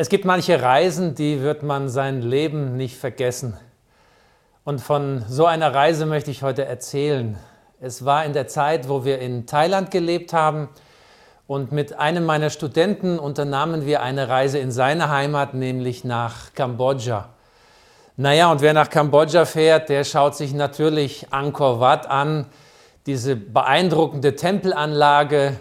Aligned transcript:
Es 0.00 0.08
gibt 0.08 0.24
manche 0.24 0.62
Reisen, 0.62 1.16
die 1.16 1.42
wird 1.42 1.64
man 1.64 1.88
sein 1.88 2.22
Leben 2.22 2.76
nicht 2.76 2.96
vergessen. 2.96 3.56
Und 4.62 4.80
von 4.80 5.24
so 5.28 5.44
einer 5.44 5.74
Reise 5.74 6.06
möchte 6.06 6.30
ich 6.30 6.44
heute 6.44 6.64
erzählen. 6.64 7.36
Es 7.80 8.04
war 8.04 8.24
in 8.24 8.32
der 8.32 8.46
Zeit, 8.46 8.88
wo 8.88 9.04
wir 9.04 9.18
in 9.18 9.46
Thailand 9.46 9.90
gelebt 9.90 10.32
haben 10.32 10.68
und 11.48 11.72
mit 11.72 11.98
einem 11.98 12.24
meiner 12.24 12.50
Studenten 12.50 13.18
unternahmen 13.18 13.86
wir 13.86 14.00
eine 14.00 14.28
Reise 14.28 14.60
in 14.60 14.70
seine 14.70 15.10
Heimat, 15.10 15.54
nämlich 15.54 16.04
nach 16.04 16.54
Kambodscha. 16.54 17.30
Naja, 18.16 18.52
und 18.52 18.60
wer 18.60 18.74
nach 18.74 18.90
Kambodscha 18.90 19.46
fährt, 19.46 19.88
der 19.88 20.04
schaut 20.04 20.36
sich 20.36 20.54
natürlich 20.54 21.26
Angkor 21.32 21.80
Wat 21.80 22.08
an, 22.08 22.46
diese 23.06 23.34
beeindruckende 23.34 24.36
Tempelanlage, 24.36 25.58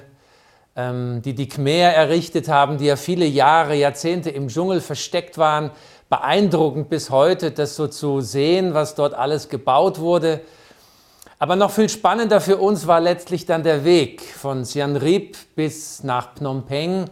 die 0.77 1.33
die 1.33 1.47
Khmer 1.47 1.93
errichtet 1.93 2.49
haben, 2.49 2.77
die 2.77 2.85
ja 2.85 2.97
viele 2.97 3.25
Jahre, 3.25 3.73
Jahrzehnte 3.73 4.29
im 4.29 4.47
Dschungel 4.47 4.79
versteckt 4.79 5.39
waren. 5.39 5.71
Beeindruckend 6.07 6.87
bis 6.87 7.09
heute, 7.09 7.49
das 7.49 7.75
so 7.75 7.87
zu 7.87 8.21
sehen, 8.21 8.75
was 8.75 8.93
dort 8.93 9.15
alles 9.15 9.49
gebaut 9.49 9.99
wurde. 9.99 10.41
Aber 11.39 11.55
noch 11.55 11.71
viel 11.71 11.89
spannender 11.89 12.41
für 12.41 12.57
uns 12.57 12.85
war 12.85 12.99
letztlich 12.99 13.45
dann 13.47 13.63
der 13.63 13.85
Weg 13.85 14.21
von 14.21 14.65
Siem 14.65 14.95
Reap 14.95 15.35
bis 15.55 16.03
nach 16.03 16.35
Phnom 16.35 16.65
Penh, 16.65 17.05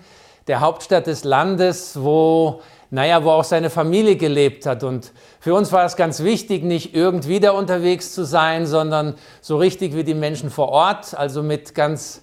der 0.48 0.62
Hauptstadt 0.62 1.08
des 1.08 1.24
Landes, 1.24 2.02
wo, 2.02 2.62
naja, 2.92 3.24
wo 3.24 3.32
auch 3.32 3.44
seine 3.44 3.72
Familie 3.72 4.16
gelebt 4.16 4.66
hat. 4.66 4.84
Und 4.84 5.12
für 5.40 5.56
uns 5.56 5.72
war 5.72 5.86
es 5.86 5.96
ganz 5.96 6.22
wichtig, 6.24 6.64
nicht 6.64 6.96
irgendwie 6.96 7.40
da 7.40 7.52
unterwegs 7.52 8.14
zu 8.14 8.26
sein, 8.26 8.68
sondern 8.68 9.16
so 9.42 9.58
richtig 9.58 9.96
wie 9.96 10.04
die 10.04 10.14
Menschen 10.14 10.52
vor 10.52 10.70
Ort, 10.70 11.16
also 11.16 11.42
mit 11.42 11.74
ganz 11.76 12.22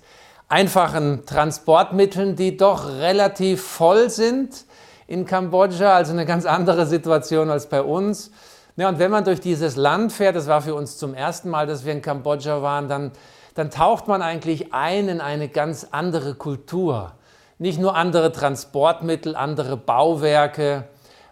einfachen 0.52 1.24
Transportmitteln, 1.24 2.36
die 2.36 2.58
doch 2.58 2.86
relativ 2.86 3.62
voll 3.62 4.10
sind 4.10 4.66
in 5.06 5.24
Kambodscha, 5.24 5.94
also 5.94 6.12
eine 6.12 6.26
ganz 6.26 6.44
andere 6.44 6.84
Situation 6.84 7.48
als 7.48 7.70
bei 7.70 7.80
uns. 7.80 8.30
Ja, 8.76 8.90
und 8.90 8.98
wenn 8.98 9.10
man 9.10 9.24
durch 9.24 9.40
dieses 9.40 9.76
Land 9.76 10.12
fährt, 10.12 10.36
das 10.36 10.48
war 10.48 10.60
für 10.60 10.74
uns 10.74 10.98
zum 10.98 11.14
ersten 11.14 11.48
Mal, 11.48 11.66
dass 11.66 11.86
wir 11.86 11.92
in 11.94 12.02
Kambodscha 12.02 12.60
waren, 12.60 12.86
dann, 12.86 13.12
dann 13.54 13.70
taucht 13.70 14.08
man 14.08 14.20
eigentlich 14.20 14.74
ein 14.74 15.08
in 15.08 15.22
eine 15.22 15.48
ganz 15.48 15.86
andere 15.90 16.34
Kultur. 16.34 17.12
Nicht 17.56 17.80
nur 17.80 17.96
andere 17.96 18.30
Transportmittel, 18.30 19.34
andere 19.34 19.78
Bauwerke. 19.78 20.84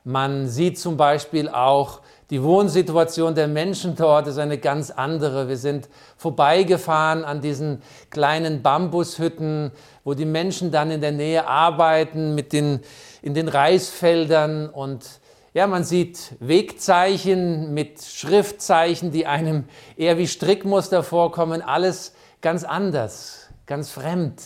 Man 0.02 0.48
sieht 0.48 0.78
zum 0.78 0.96
Beispiel 0.96 1.50
auch 1.50 2.00
die 2.30 2.42
Wohnsituation 2.42 3.34
der 3.34 3.48
Menschen 3.48 3.96
dort 3.96 4.28
ist 4.28 4.38
eine 4.38 4.58
ganz 4.58 4.90
andere. 4.90 5.48
Wir 5.48 5.56
sind 5.56 5.88
vorbeigefahren 6.16 7.24
an 7.24 7.40
diesen 7.40 7.82
kleinen 8.10 8.62
Bambushütten, 8.62 9.72
wo 10.04 10.14
die 10.14 10.24
Menschen 10.24 10.70
dann 10.70 10.92
in 10.92 11.00
der 11.00 11.12
Nähe 11.12 11.46
arbeiten 11.46 12.36
mit 12.36 12.52
den, 12.52 12.80
in 13.20 13.34
den 13.34 13.48
Reisfeldern 13.48 14.68
und 14.68 15.04
ja, 15.52 15.66
man 15.66 15.82
sieht 15.82 16.36
Wegzeichen 16.38 17.74
mit 17.74 18.00
Schriftzeichen, 18.00 19.10
die 19.10 19.26
einem 19.26 19.64
eher 19.96 20.16
wie 20.16 20.28
Strickmuster 20.28 21.02
vorkommen, 21.02 21.60
alles 21.60 22.14
ganz 22.40 22.62
anders, 22.62 23.48
ganz 23.66 23.90
fremd. 23.90 24.40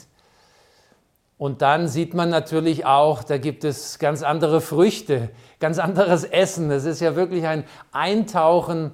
Und 1.44 1.60
dann 1.60 1.88
sieht 1.88 2.14
man 2.14 2.30
natürlich 2.30 2.86
auch, 2.86 3.22
da 3.22 3.36
gibt 3.36 3.64
es 3.64 3.98
ganz 3.98 4.22
andere 4.22 4.62
Früchte, 4.62 5.28
ganz 5.60 5.78
anderes 5.78 6.24
Essen. 6.24 6.70
Das 6.70 6.86
ist 6.86 7.02
ja 7.02 7.16
wirklich 7.16 7.46
ein 7.46 7.64
Eintauchen 7.92 8.92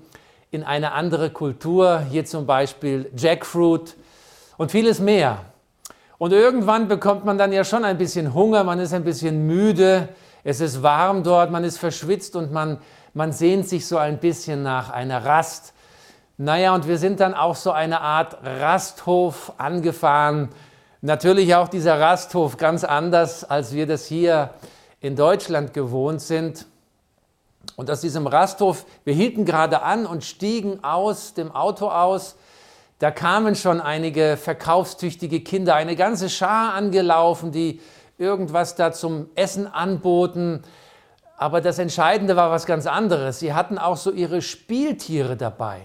in 0.51 0.65
eine 0.65 0.91
andere 0.91 1.31
Kultur. 1.31 2.01
Hier 2.11 2.25
zum 2.25 2.47
Beispiel 2.47 3.09
Jackfruit 3.17 3.95
und 4.56 4.73
vieles 4.73 4.98
mehr. 4.98 5.45
Und 6.19 6.33
irgendwann 6.33 6.89
bekommt 6.89 7.25
man 7.25 7.39
dann 7.39 7.53
ja 7.53 7.62
schon 7.62 7.84
ein 7.84 7.98
bisschen 7.98 8.34
Hunger, 8.34 8.65
man 8.65 8.81
ist 8.81 8.95
ein 8.95 9.05
bisschen 9.05 9.47
müde, 9.47 10.09
es 10.43 10.61
ist 10.61 10.82
warm 10.82 11.22
dort, 11.22 11.53
man 11.53 11.62
ist 11.62 11.78
verschwitzt 11.78 12.34
und 12.34 12.50
man, 12.50 12.78
man 13.15 13.31
sehnt 13.31 13.69
sich 13.69 13.87
so 13.87 13.97
ein 13.97 14.19
bisschen 14.19 14.65
nach 14.65 14.91
einer 14.91 15.25
Rast. 15.25 15.72
Naja, 16.37 16.75
und 16.75 16.88
wir 16.88 16.99
sind 16.99 17.21
dann 17.21 17.32
auch 17.32 17.55
so 17.55 17.71
eine 17.71 18.00
Art 18.00 18.38
Rasthof 18.43 19.53
angefahren 19.56 20.49
Natürlich 21.03 21.55
auch 21.55 21.69
dieser 21.69 21.99
Rasthof 21.99 22.59
ganz 22.59 22.84
anders, 22.84 23.44
als 23.44 23.72
wir 23.72 23.87
das 23.87 24.05
hier 24.05 24.50
in 25.00 25.16
Deutschland 25.16 25.72
gewohnt 25.72 26.21
sind. 26.21 26.66
Und 27.77 27.91
aus 27.91 28.03
diesem 28.03 28.27
Rasthof, 28.27 28.84
wir 29.05 29.15
hielten 29.15 29.47
gerade 29.47 29.81
an 29.81 30.05
und 30.05 30.25
stiegen 30.25 30.84
aus 30.84 31.33
dem 31.33 31.55
Auto 31.55 31.88
aus. 31.88 32.37
Da 32.99 33.11
kamen 33.11 33.56
schon 33.56 33.81
einige 33.81 34.37
verkaufstüchtige 34.37 35.41
Kinder, 35.41 35.75
eine 35.75 35.97
ganze 35.97 36.28
Schar 36.28 36.75
angelaufen, 36.75 37.50
die 37.50 37.81
irgendwas 38.19 38.75
da 38.75 38.93
zum 38.93 39.31
Essen 39.37 39.67
anboten. 39.67 40.62
Aber 41.38 41.62
das 41.62 41.78
Entscheidende 41.78 42.37
war 42.37 42.50
was 42.50 42.67
ganz 42.67 42.87
anderes. 42.87 43.38
Sie 43.38 43.55
hatten 43.55 43.78
auch 43.78 43.97
so 43.97 44.11
ihre 44.11 44.43
Spieltiere 44.43 45.38
dabei. 45.38 45.81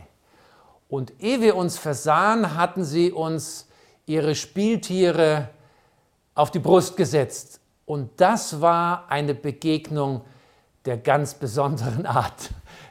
Und 0.89 1.13
ehe 1.21 1.39
wir 1.39 1.55
uns 1.55 1.77
versahen, 1.77 2.57
hatten 2.57 2.83
sie 2.83 3.13
uns 3.13 3.64
ihre 4.05 4.35
Spieltiere 4.35 5.49
auf 6.33 6.51
die 6.51 6.59
Brust 6.59 6.97
gesetzt. 6.97 7.59
Und 7.85 8.09
das 8.17 8.61
war 8.61 9.05
eine 9.09 9.33
Begegnung 9.33 10.21
der 10.85 10.97
ganz 10.97 11.33
besonderen 11.33 12.05
Art. 12.05 12.49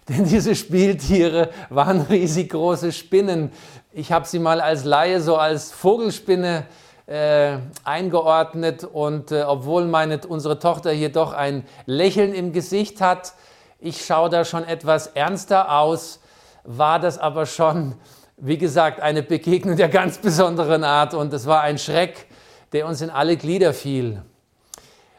Denn 0.09 0.25
diese 0.25 0.55
Spieltiere 0.55 1.51
waren 1.71 2.03
riesig 2.03 2.51
große 2.51 2.93
Spinnen. 2.93 3.53
Ich 3.93 4.13
habe 4.13 4.27
sie 4.27 4.39
mal 4.39 4.61
als 4.61 4.85
Laie 4.85 5.21
so 5.21 5.37
als 5.37 5.73
Vogelspinne 5.73 6.67
äh, 7.07 7.59
eingeordnet 7.85 8.85
und 8.85 9.31
äh, 9.31 9.43
obwohl 9.43 9.87
meine, 9.87 10.21
unsere 10.27 10.59
Tochter 10.59 10.91
hier 10.91 11.13
doch 11.13 11.33
ein 11.33 11.65
Lächeln 11.87 12.35
im 12.35 12.53
Gesicht 12.53 13.01
hat, 13.01 13.35
ich 13.79 14.05
schaue 14.05 14.31
da 14.31 14.45
schon 14.45 14.65
etwas 14.65 15.09
ernster 15.09 15.79
aus, 15.79 16.21
war 16.65 16.99
das 16.99 17.19
aber 17.19 17.45
schon 17.45 17.95
wie 18.37 18.59
gesagt, 18.59 19.01
eine 19.01 19.23
Begegnung 19.23 19.77
der 19.77 19.89
ganz 19.89 20.19
besonderen 20.19 20.85
Art 20.85 21.15
und 21.15 21.33
es 21.33 21.47
war 21.47 21.61
ein 21.63 21.79
Schreck, 21.79 22.27
der 22.73 22.87
uns 22.87 23.01
in 23.01 23.11
alle 23.11 23.37
Glieder 23.37 23.73
fiel. 23.73 24.23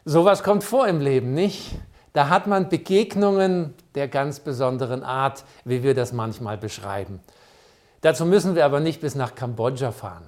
Sowas 0.04 0.42
kommt 0.42 0.62
vor 0.62 0.86
im 0.86 1.00
Leben, 1.00 1.34
nicht? 1.34 1.72
Da 2.12 2.28
hat 2.28 2.46
man 2.46 2.68
Begegnungen 2.68 3.74
der 3.94 4.08
ganz 4.08 4.40
besonderen 4.40 5.02
Art, 5.02 5.44
wie 5.64 5.82
wir 5.82 5.94
das 5.94 6.12
manchmal 6.12 6.56
beschreiben. 6.56 7.20
Dazu 8.00 8.24
müssen 8.24 8.54
wir 8.54 8.64
aber 8.64 8.80
nicht 8.80 9.00
bis 9.00 9.14
nach 9.14 9.34
Kambodscha 9.34 9.90
fahren. 9.90 10.24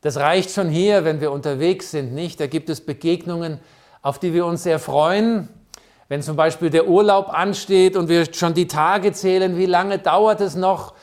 Das 0.00 0.18
reicht 0.18 0.50
schon 0.50 0.68
hier, 0.68 1.04
wenn 1.04 1.20
wir 1.20 1.32
unterwegs 1.32 1.90
sind, 1.90 2.14
nicht? 2.14 2.38
Da 2.38 2.46
gibt 2.46 2.68
es 2.68 2.84
Begegnungen, 2.84 3.58
auf 4.02 4.18
die 4.18 4.34
wir 4.34 4.46
uns 4.46 4.62
sehr 4.62 4.78
freuen. 4.78 5.48
Wenn 6.08 6.22
zum 6.22 6.36
Beispiel 6.36 6.68
der 6.70 6.86
Urlaub 6.86 7.30
ansteht 7.30 7.96
und 7.96 8.08
wir 8.08 8.32
schon 8.32 8.52
die 8.52 8.68
Tage 8.68 9.12
zählen, 9.12 9.56
wie 9.56 9.66
lange 9.66 9.98
dauert 9.98 10.42
es 10.42 10.54
noch, 10.54 10.94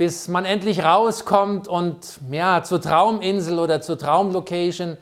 bis 0.00 0.28
man 0.28 0.46
endlich 0.46 0.82
rauskommt 0.82 1.68
und 1.68 2.20
ja, 2.30 2.62
zur 2.62 2.80
Trauminsel 2.80 3.58
oder 3.58 3.82
zur 3.82 3.98
Traumlocation. 3.98 4.96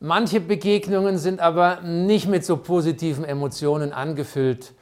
Manche 0.00 0.40
Begegnungen 0.40 1.18
sind 1.18 1.40
aber 1.40 1.82
nicht 1.82 2.26
mit 2.26 2.42
so 2.42 2.56
positiven 2.56 3.22
Emotionen 3.22 3.92
angefüllt. 3.92 4.72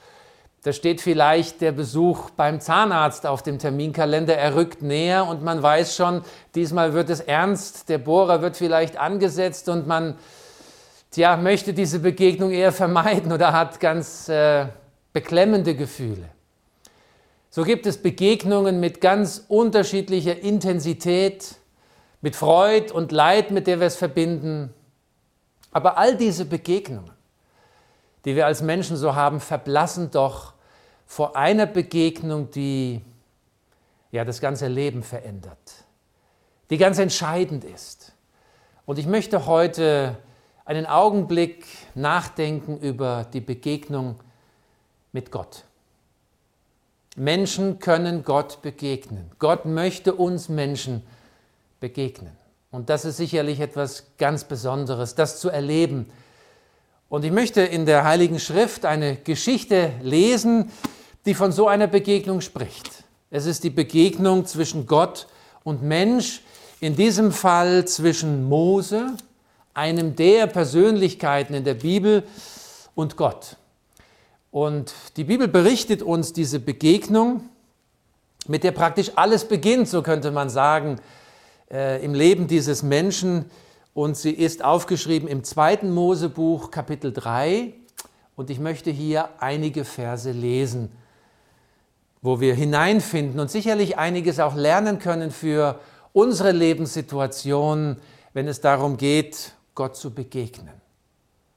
Da 0.62 0.72
steht 0.72 1.00
vielleicht 1.00 1.60
der 1.60 1.72
Besuch 1.72 2.30
beim 2.30 2.60
Zahnarzt 2.60 3.26
auf 3.26 3.42
dem 3.42 3.58
Terminkalender, 3.58 4.36
er 4.36 4.54
rückt 4.54 4.80
näher 4.80 5.26
und 5.26 5.42
man 5.42 5.60
weiß 5.60 5.96
schon, 5.96 6.22
diesmal 6.54 6.92
wird 6.92 7.10
es 7.10 7.18
ernst, 7.18 7.88
der 7.88 7.98
Bohrer 7.98 8.42
wird 8.42 8.56
vielleicht 8.56 8.96
angesetzt 8.96 9.68
und 9.68 9.88
man 9.88 10.14
tja, 11.10 11.36
möchte 11.36 11.74
diese 11.74 11.98
Begegnung 11.98 12.52
eher 12.52 12.70
vermeiden 12.70 13.32
oder 13.32 13.52
hat 13.52 13.80
ganz 13.80 14.28
äh, 14.28 14.66
beklemmende 15.12 15.74
Gefühle. 15.74 16.28
So 17.52 17.64
gibt 17.64 17.84
es 17.86 18.00
Begegnungen 18.00 18.78
mit 18.78 19.00
ganz 19.00 19.44
unterschiedlicher 19.48 20.38
Intensität, 20.38 21.56
mit 22.20 22.36
Freud 22.36 22.92
und 22.92 23.10
Leid, 23.10 23.50
mit 23.50 23.66
der 23.66 23.80
wir 23.80 23.88
es 23.88 23.96
verbinden. 23.96 24.72
Aber 25.72 25.98
all 25.98 26.16
diese 26.16 26.44
Begegnungen, 26.44 27.10
die 28.24 28.36
wir 28.36 28.46
als 28.46 28.62
Menschen 28.62 28.96
so 28.96 29.16
haben, 29.16 29.40
verblassen 29.40 30.12
doch 30.12 30.54
vor 31.06 31.36
einer 31.36 31.66
Begegnung, 31.66 32.52
die 32.52 33.00
ja 34.12 34.24
das 34.24 34.40
ganze 34.40 34.68
Leben 34.68 35.02
verändert, 35.02 35.58
die 36.70 36.78
ganz 36.78 37.00
entscheidend 37.00 37.64
ist. 37.64 38.12
Und 38.86 39.00
ich 39.00 39.06
möchte 39.06 39.46
heute 39.46 40.16
einen 40.64 40.86
Augenblick 40.86 41.64
nachdenken 41.96 42.78
über 42.78 43.26
die 43.32 43.40
Begegnung 43.40 44.20
mit 45.10 45.32
Gott. 45.32 45.64
Menschen 47.20 47.80
können 47.80 48.24
Gott 48.24 48.62
begegnen. 48.62 49.30
Gott 49.38 49.66
möchte 49.66 50.14
uns 50.14 50.48
Menschen 50.48 51.02
begegnen. 51.78 52.32
Und 52.70 52.88
das 52.88 53.04
ist 53.04 53.18
sicherlich 53.18 53.60
etwas 53.60 54.04
ganz 54.16 54.44
Besonderes, 54.44 55.16
das 55.16 55.38
zu 55.38 55.50
erleben. 55.50 56.06
Und 57.10 57.26
ich 57.26 57.30
möchte 57.30 57.60
in 57.60 57.84
der 57.84 58.04
Heiligen 58.04 58.38
Schrift 58.38 58.86
eine 58.86 59.16
Geschichte 59.16 59.92
lesen, 60.00 60.70
die 61.26 61.34
von 61.34 61.52
so 61.52 61.68
einer 61.68 61.88
Begegnung 61.88 62.40
spricht. 62.40 63.04
Es 63.30 63.44
ist 63.44 63.64
die 63.64 63.70
Begegnung 63.70 64.46
zwischen 64.46 64.86
Gott 64.86 65.26
und 65.62 65.82
Mensch, 65.82 66.40
in 66.80 66.96
diesem 66.96 67.32
Fall 67.32 67.84
zwischen 67.84 68.48
Mose, 68.48 69.08
einem 69.74 70.16
der 70.16 70.46
Persönlichkeiten 70.46 71.52
in 71.52 71.64
der 71.64 71.74
Bibel, 71.74 72.22
und 72.94 73.16
Gott. 73.16 73.56
Und 74.50 74.92
die 75.16 75.24
Bibel 75.24 75.46
berichtet 75.46 76.02
uns 76.02 76.32
diese 76.32 76.58
Begegnung, 76.58 77.42
mit 78.48 78.64
der 78.64 78.72
praktisch 78.72 79.12
alles 79.14 79.46
beginnt, 79.46 79.88
so 79.88 80.02
könnte 80.02 80.30
man 80.32 80.50
sagen, 80.50 80.96
äh, 81.70 82.04
im 82.04 82.14
Leben 82.14 82.48
dieses 82.48 82.82
Menschen. 82.82 83.44
Und 83.94 84.16
sie 84.16 84.32
ist 84.32 84.64
aufgeschrieben 84.64 85.28
im 85.28 85.44
zweiten 85.44 85.92
Mosebuch, 85.92 86.70
Kapitel 86.70 87.12
3. 87.12 87.74
Und 88.34 88.50
ich 88.50 88.58
möchte 88.58 88.90
hier 88.90 89.28
einige 89.38 89.84
Verse 89.84 90.30
lesen, 90.32 90.90
wo 92.22 92.40
wir 92.40 92.54
hineinfinden 92.54 93.38
und 93.38 93.50
sicherlich 93.50 93.98
einiges 93.98 94.40
auch 94.40 94.56
lernen 94.56 94.98
können 94.98 95.30
für 95.30 95.78
unsere 96.12 96.50
Lebenssituation, 96.50 97.96
wenn 98.32 98.48
es 98.48 98.60
darum 98.60 98.96
geht, 98.96 99.52
Gott 99.74 99.96
zu 99.96 100.12
begegnen. 100.12 100.74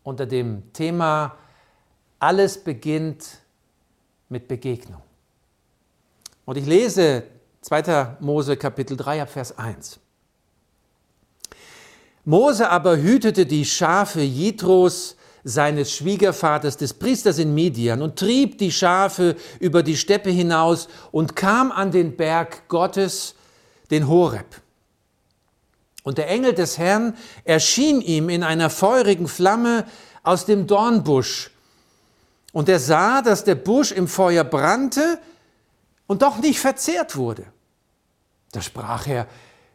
Unter 0.04 0.26
dem 0.26 0.74
Thema 0.74 1.38
alles 2.24 2.58
beginnt 2.58 3.26
mit 4.30 4.48
Begegnung. 4.48 5.02
Und 6.46 6.58
ich 6.58 6.66
lese 6.66 7.24
2. 7.62 8.16
Mose 8.22 8.56
Kapitel 8.56 8.96
3 8.96 9.24
ab 9.24 9.30
Vers 9.30 9.58
1. 9.58 10.00
Mose 12.24 12.70
aber 12.70 12.96
hütete 12.96 13.46
die 13.46 13.66
Schafe 13.66 14.22
Jitros, 14.22 15.18
seines 15.44 15.92
Schwiegervaters, 15.92 16.78
des 16.78 16.94
Priesters 16.94 17.40
in 17.40 17.54
Midian, 17.54 18.02
und 18.02 18.18
trieb 18.18 18.58
die 18.58 18.72
Schafe 18.72 19.36
über 19.60 19.84
die 19.84 19.98
Steppe 19.98 20.30
hinaus 20.30 20.88
und 21.12 21.36
kam 21.36 21.74
an 21.74 21.92
den 21.92 22.16
Berg 22.16 22.70
Gottes, 22.70 23.36
den 23.92 24.08
Horeb. 24.08 24.62
Und 26.04 26.18
der 26.18 26.30
Engel 26.30 26.54
des 26.54 26.78
Herrn 26.78 27.18
erschien 27.44 28.00
ihm 28.00 28.30
in 28.30 28.44
einer 28.44 28.70
feurigen 28.70 29.28
Flamme 29.28 29.86
aus 30.24 30.46
dem 30.46 30.68
Dornbusch 30.68 31.53
und 32.54 32.70
er 32.70 32.80
sah, 32.80 33.22
dass 33.22 33.44
der 33.44 33.56
Busch 33.56 33.92
im 33.92 34.08
Feuer 34.08 34.46
brannte 34.46 35.20
und 36.08 36.22
doch 36.22 36.38
nicht 36.38 36.60
verzehrt 36.60 37.18
wurde. 37.18 37.46
Da 38.54 38.62
sprach 38.62 39.08
er, 39.08 39.28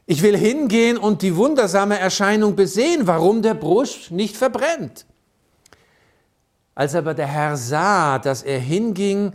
ich 0.06 0.22
will 0.22 0.38
hingehen 0.38 0.96
und 0.96 1.20
die 1.20 1.36
wundersame 1.36 1.98
Erscheinung 1.98 2.56
besehen, 2.56 3.06
warum 3.06 3.42
der 3.42 3.54
Busch 3.54 4.10
nicht 4.10 4.36
verbrennt. 4.36 5.04
Als 6.74 6.94
aber 6.94 7.12
der 7.12 7.26
Herr 7.26 7.56
sah, 7.56 8.18
dass 8.18 8.42
er 8.42 8.60
hinging, 8.60 9.34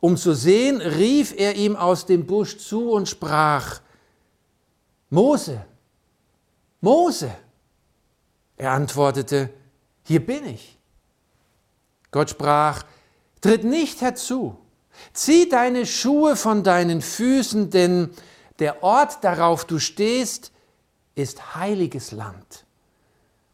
um 0.00 0.16
zu 0.16 0.32
sehen, 0.32 0.80
rief 0.80 1.34
er 1.36 1.56
ihm 1.56 1.76
aus 1.76 2.06
dem 2.06 2.24
Busch 2.24 2.56
zu 2.58 2.92
und 2.92 3.08
sprach, 3.08 3.80
Mose, 5.10 5.64
Mose. 6.80 7.30
Er 8.56 8.70
antwortete, 8.70 9.50
hier 10.04 10.24
bin 10.24 10.46
ich. 10.46 10.78
Gott 12.14 12.30
sprach, 12.30 12.84
tritt 13.40 13.64
nicht 13.64 14.00
herzu, 14.00 14.56
zieh 15.12 15.48
deine 15.48 15.84
Schuhe 15.84 16.36
von 16.36 16.62
deinen 16.62 17.02
Füßen, 17.02 17.70
denn 17.70 18.10
der 18.60 18.84
Ort, 18.84 19.24
darauf 19.24 19.64
du 19.64 19.80
stehst, 19.80 20.52
ist 21.16 21.56
heiliges 21.56 22.12
Land. 22.12 22.66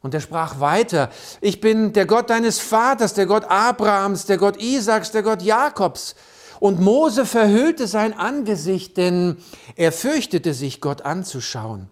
Und 0.03 0.13
er 0.13 0.21
sprach 0.21 0.61
weiter, 0.61 1.09
ich 1.41 1.63
bin 1.63 1.95
der 1.95 2.05
Gott 2.05 2.29
deines 2.29 2.59
Vaters, 2.59 3.15
der 3.15 3.25
Gott 3.25 3.45
Abrahams, 3.45 4.27
der 4.27 4.37
Gott 4.37 4.61
Isaaks, 4.61 5.11
der 5.11 5.23
Gott 5.23 5.41
Jakobs. 5.41 6.15
Und 6.59 6.81
Mose 6.81 7.25
verhüllte 7.25 7.87
sein 7.87 8.13
Angesicht, 8.13 8.99
denn 8.99 9.39
er 9.75 9.91
fürchtete 9.91 10.53
sich, 10.53 10.83
Gott 10.83 11.01
anzuschauen. 11.01 11.89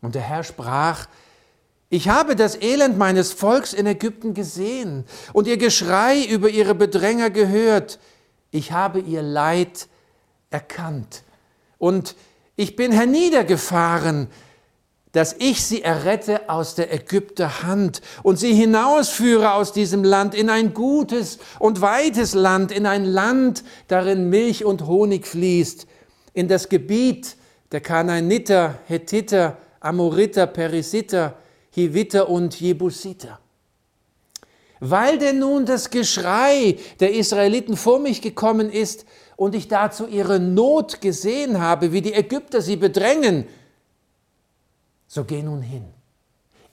Und 0.00 0.16
der 0.16 0.22
Herr 0.22 0.42
sprach, 0.42 1.06
ich 1.94 2.08
habe 2.08 2.34
das 2.34 2.60
Elend 2.60 2.98
meines 2.98 3.32
Volks 3.32 3.72
in 3.72 3.86
Ägypten 3.86 4.34
gesehen 4.34 5.04
und 5.32 5.46
ihr 5.46 5.58
Geschrei 5.58 6.24
über 6.24 6.48
ihre 6.48 6.74
Bedränger 6.74 7.30
gehört. 7.30 8.00
Ich 8.50 8.72
habe 8.72 8.98
ihr 8.98 9.22
Leid 9.22 9.86
erkannt 10.50 11.22
und 11.78 12.16
ich 12.56 12.74
bin 12.74 12.90
herniedergefahren, 12.90 14.26
dass 15.12 15.36
ich 15.38 15.64
sie 15.64 15.82
errette 15.82 16.50
aus 16.50 16.74
der 16.74 16.92
Ägypter 16.92 17.62
Hand 17.62 18.00
und 18.24 18.40
sie 18.40 18.54
hinausführe 18.54 19.52
aus 19.52 19.72
diesem 19.72 20.02
Land 20.02 20.34
in 20.34 20.50
ein 20.50 20.74
gutes 20.74 21.38
und 21.60 21.80
weites 21.80 22.34
Land, 22.34 22.72
in 22.72 22.86
ein 22.86 23.04
Land, 23.04 23.62
darin 23.86 24.30
Milch 24.30 24.64
und 24.64 24.88
Honig 24.88 25.28
fließt, 25.28 25.86
in 26.32 26.48
das 26.48 26.68
Gebiet 26.68 27.36
der 27.70 27.82
Kanaaniter, 27.82 28.80
Hethiter, 28.88 29.58
Amoriter, 29.78 30.48
Perisiter, 30.48 31.36
Hiviter 31.74 32.28
und 32.28 32.60
Jebusiter. 32.60 33.40
Weil 34.78 35.18
denn 35.18 35.40
nun 35.40 35.66
das 35.66 35.90
Geschrei 35.90 36.78
der 37.00 37.14
Israeliten 37.14 37.76
vor 37.76 37.98
mich 37.98 38.22
gekommen 38.22 38.70
ist 38.70 39.06
und 39.34 39.56
ich 39.56 39.66
dazu 39.66 40.06
ihre 40.06 40.38
Not 40.38 41.00
gesehen 41.00 41.60
habe, 41.60 41.90
wie 41.90 42.00
die 42.00 42.12
Ägypter 42.12 42.62
sie 42.62 42.76
bedrängen, 42.76 43.46
so 45.08 45.24
geh 45.24 45.42
nun 45.42 45.62
hin. 45.62 45.84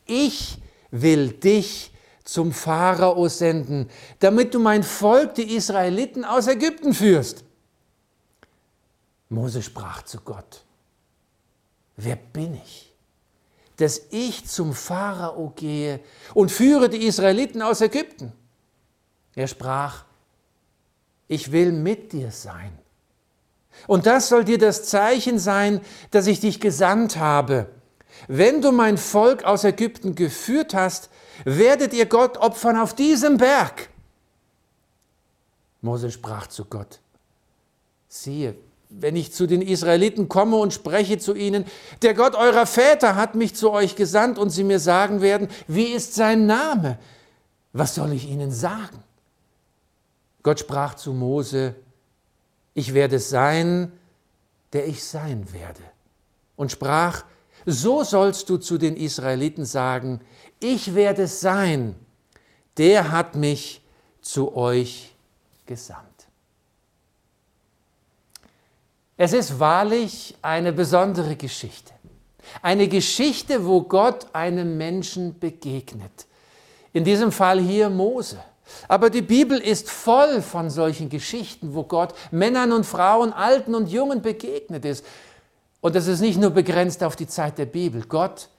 Ich 0.06 0.60
will 0.92 1.30
dich 1.30 1.92
zum 2.24 2.52
Pharao 2.52 3.28
senden, 3.28 3.90
damit 4.20 4.54
du 4.54 4.60
mein 4.60 4.84
Volk, 4.84 5.34
die 5.34 5.56
Israeliten, 5.56 6.24
aus 6.24 6.46
Ägypten 6.46 6.94
führst. 6.94 7.44
Mose 9.30 9.64
sprach 9.64 10.04
zu 10.04 10.20
Gott, 10.22 10.64
wer 11.98 12.18
bin 12.18 12.54
ich? 12.64 12.91
Dass 13.82 14.02
ich 14.12 14.46
zum 14.48 14.74
Pharao 14.74 15.54
gehe 15.56 16.00
und 16.34 16.52
führe 16.52 16.90
die 16.90 17.06
Israeliten 17.08 17.62
aus 17.62 17.82
Ägypten. 17.82 18.32
Er 19.34 19.48
sprach, 19.48 20.06
ich 21.28 21.52
will 21.52 21.72
mit 21.72 22.14
dir 22.14 22.32
sein. 22.32 22.78
Und 23.88 24.06
das 24.06 24.30
soll 24.30 24.44
dir 24.44 24.58
das 24.58 24.86
Zeichen 24.86 25.40
sein, 25.40 25.82
dass 26.12 26.28
ich 26.28 26.40
dich 26.40 26.60
gesandt 26.60 27.18
habe. 27.18 27.68
Wenn 28.28 28.62
du 28.62 28.72
mein 28.72 28.98
Volk 28.98 29.44
aus 29.46 29.64
Ägypten 29.64 30.14
geführt 30.14 30.74
hast, 30.74 31.10
werdet 31.46 31.94
ihr 31.94 32.06
Gott 32.06 32.38
opfern 32.38 32.78
auf 32.78 32.94
diesem 32.94 33.38
Berg. 33.38 33.90
Mose 35.82 36.12
sprach 36.12 36.48
zu 36.48 36.66
Gott, 36.66 37.00
siehe, 38.08 38.56
wenn 38.92 39.16
ich 39.16 39.32
zu 39.32 39.48
den 39.48 39.62
Israeliten 39.62 40.28
komme 40.28 40.58
und 40.58 40.74
spreche 40.74 41.18
zu 41.18 41.34
ihnen, 41.34 41.66
der 42.02 42.14
Gott 42.14 42.36
eurer 42.36 42.66
Väter 42.66 43.16
hat 43.16 43.36
mich 43.36 43.56
zu 43.56 43.72
euch 43.72 43.96
gesandt 43.96 44.38
und 44.38 44.50
sie 44.50 44.64
mir 44.64 44.80
sagen 44.80 45.22
werden, 45.22 45.48
wie 45.68 45.86
ist 45.86 46.14
sein 46.14 46.46
Name? 46.46 47.00
Was 47.74 47.96
soll 47.96 48.12
ich 48.14 48.28
ihnen 48.28 48.52
sagen? 48.52 49.04
Gott 50.44 50.60
sprach 50.60 50.96
zu 50.96 51.14
Mose, 51.14 51.76
ich 52.74 52.94
werde 52.94 53.20
sein, 53.20 53.92
der 54.74 54.88
ich 54.88 55.04
sein 55.04 55.52
werde. 55.54 55.82
Und 56.56 56.72
sprach, 56.72 57.24
so 57.66 58.04
sollst 58.04 58.50
du 58.50 58.58
zu 58.58 58.78
den 58.78 58.96
Israeliten 58.96 59.66
sagen, 59.66 60.22
ich 60.60 60.96
werde 60.96 61.28
sein, 61.28 61.96
der 62.78 63.12
hat 63.12 63.36
mich 63.36 63.82
zu 64.22 64.56
euch 64.56 65.16
gesandt. 65.66 66.11
Es 69.24 69.34
ist 69.34 69.60
wahrlich 69.60 70.36
eine 70.42 70.74
besondere 70.74 71.36
Geschichte. 71.36 71.94
Eine 72.64 72.88
Geschichte, 72.88 73.68
wo 73.68 73.84
Gott 73.84 74.26
einem 74.34 74.80
Menschen 74.80 75.38
begegnet. 75.38 76.26
In 76.92 77.04
diesem 77.04 77.32
Fall 77.32 77.60
hier 77.60 77.92
Mose. 77.92 78.40
Aber 78.88 79.12
die 79.12 79.22
Bibel 79.22 79.60
ist 79.60 79.92
voll 79.92 80.42
von 80.42 80.72
solchen 80.72 81.08
Geschichten, 81.08 81.76
wo 81.76 81.84
Gott 81.84 82.16
Männern 82.32 82.72
und 82.72 82.84
Frauen, 82.84 83.32
Alten 83.32 83.76
und 83.76 83.90
Jungen 83.90 84.24
begegnet 84.24 84.86
ist. 84.86 85.06
Und 85.82 85.94
das 85.94 86.08
ist 86.08 86.22
nicht 86.22 86.40
nur 86.40 86.50
begrenzt 86.50 87.04
auf 87.04 87.16
die 87.16 87.28
Zeit 87.28 87.60
der 87.60 87.68
Bibel. 87.68 88.04
Gott 88.08 88.50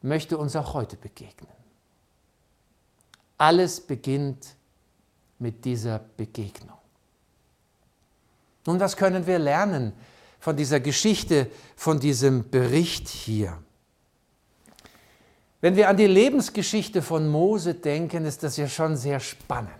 möchte 0.00 0.38
uns 0.38 0.56
auch 0.56 0.72
heute 0.72 0.96
begegnen. 0.96 1.52
Alles 3.36 3.82
beginnt 3.82 4.46
mit 5.38 5.62
dieser 5.66 6.00
Begegnung. 6.16 6.77
Nun, 8.68 8.80
was 8.80 8.98
können 8.98 9.26
wir 9.26 9.38
lernen 9.38 9.94
von 10.38 10.54
dieser 10.54 10.78
Geschichte, 10.78 11.46
von 11.74 12.00
diesem 12.00 12.50
Bericht 12.50 13.08
hier? 13.08 13.56
Wenn 15.62 15.74
wir 15.74 15.88
an 15.88 15.96
die 15.96 16.06
Lebensgeschichte 16.06 17.00
von 17.00 17.28
Mose 17.28 17.72
denken, 17.72 18.26
ist 18.26 18.42
das 18.42 18.58
ja 18.58 18.68
schon 18.68 18.94
sehr 18.98 19.20
spannend. 19.20 19.72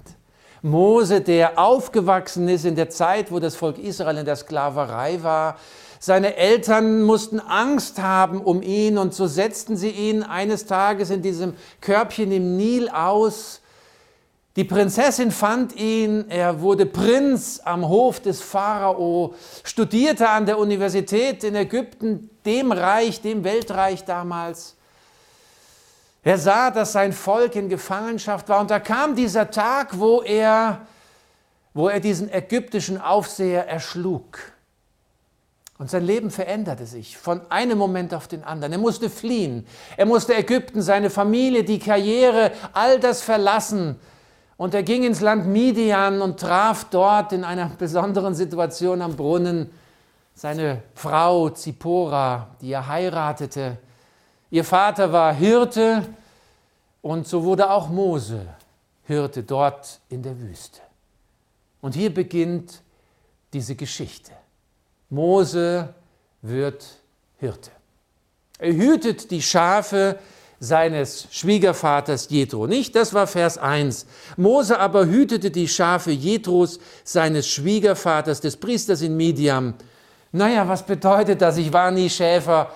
Mose, 0.62 1.20
der 1.20 1.58
aufgewachsen 1.58 2.48
ist 2.48 2.64
in 2.64 2.76
der 2.76 2.88
Zeit, 2.88 3.30
wo 3.30 3.40
das 3.40 3.56
Volk 3.56 3.76
Israel 3.76 4.16
in 4.16 4.24
der 4.24 4.36
Sklaverei 4.36 5.22
war, 5.22 5.58
seine 6.00 6.36
Eltern 6.36 7.02
mussten 7.02 7.40
Angst 7.40 8.00
haben 8.00 8.40
um 8.40 8.62
ihn 8.62 8.96
und 8.96 9.12
so 9.12 9.26
setzten 9.26 9.76
sie 9.76 9.90
ihn 9.90 10.22
eines 10.22 10.64
Tages 10.64 11.10
in 11.10 11.20
diesem 11.20 11.52
Körbchen 11.82 12.32
im 12.32 12.56
Nil 12.56 12.88
aus 12.88 13.60
die 14.58 14.64
Prinzessin 14.64 15.30
fand 15.30 15.76
ihn, 15.76 16.28
er 16.28 16.60
wurde 16.60 16.84
Prinz 16.84 17.60
am 17.64 17.88
Hof 17.88 18.18
des 18.18 18.40
Pharao, 18.40 19.36
studierte 19.62 20.28
an 20.28 20.46
der 20.46 20.58
Universität 20.58 21.44
in 21.44 21.54
Ägypten, 21.54 22.28
dem 22.44 22.72
Reich, 22.72 23.20
dem 23.20 23.44
Weltreich 23.44 24.04
damals. 24.04 24.74
Er 26.24 26.38
sah, 26.38 26.72
dass 26.72 26.90
sein 26.90 27.12
Volk 27.12 27.54
in 27.54 27.68
Gefangenschaft 27.68 28.48
war 28.48 28.60
und 28.60 28.72
da 28.72 28.80
kam 28.80 29.14
dieser 29.14 29.48
Tag, 29.52 29.96
wo 29.96 30.22
er, 30.22 30.80
wo 31.72 31.88
er 31.88 32.00
diesen 32.00 32.28
ägyptischen 32.28 33.00
Aufseher 33.00 33.68
erschlug. 33.68 34.40
Und 35.78 35.88
sein 35.88 36.04
Leben 36.04 36.32
veränderte 36.32 36.86
sich 36.86 37.16
von 37.16 37.42
einem 37.48 37.78
Moment 37.78 38.12
auf 38.12 38.26
den 38.26 38.42
anderen. 38.42 38.72
Er 38.72 38.78
musste 38.78 39.08
fliehen. 39.08 39.68
Er 39.96 40.06
musste 40.06 40.34
Ägypten, 40.34 40.82
seine 40.82 41.10
Familie, 41.10 41.62
die 41.62 41.78
Karriere, 41.78 42.50
all 42.72 42.98
das 42.98 43.22
verlassen. 43.22 44.00
Und 44.58 44.74
er 44.74 44.82
ging 44.82 45.04
ins 45.04 45.20
Land 45.20 45.46
Midian 45.46 46.20
und 46.20 46.40
traf 46.40 46.86
dort 46.90 47.32
in 47.32 47.44
einer 47.44 47.70
besonderen 47.70 48.34
Situation 48.34 49.00
am 49.00 49.14
Brunnen 49.14 49.70
seine 50.34 50.82
Frau 50.94 51.48
Zippora, 51.50 52.48
die 52.60 52.72
er 52.72 52.86
heiratete. 52.86 53.78
Ihr 54.50 54.64
Vater 54.64 55.12
war 55.12 55.32
Hirte 55.32 56.04
und 57.02 57.28
so 57.28 57.44
wurde 57.44 57.70
auch 57.70 57.88
Mose 57.88 58.46
Hirte 59.04 59.44
dort 59.44 60.00
in 60.08 60.22
der 60.22 60.38
Wüste. 60.40 60.80
Und 61.80 61.94
hier 61.94 62.12
beginnt 62.12 62.82
diese 63.52 63.76
Geschichte. 63.76 64.32
Mose 65.08 65.94
wird 66.42 66.84
Hirte. 67.38 67.70
Er 68.58 68.72
hütet 68.72 69.30
die 69.30 69.40
Schafe 69.40 70.18
seines 70.60 71.28
Schwiegervaters 71.30 72.28
Jethro. 72.30 72.66
Nicht, 72.66 72.96
das 72.96 73.14
war 73.14 73.26
Vers 73.26 73.58
1. 73.58 74.06
Mose 74.36 74.78
aber 74.78 75.06
hütete 75.06 75.50
die 75.50 75.68
Schafe 75.68 76.10
Jethros, 76.10 76.80
seines 77.04 77.48
Schwiegervaters, 77.48 78.40
des 78.40 78.56
Priesters 78.56 79.02
in 79.02 79.16
Midian. 79.16 79.74
Naja, 80.32 80.68
was 80.68 80.84
bedeutet 80.84 81.40
das? 81.40 81.56
Ich 81.56 81.72
war 81.72 81.90
nie 81.90 82.10
Schäfer. 82.10 82.72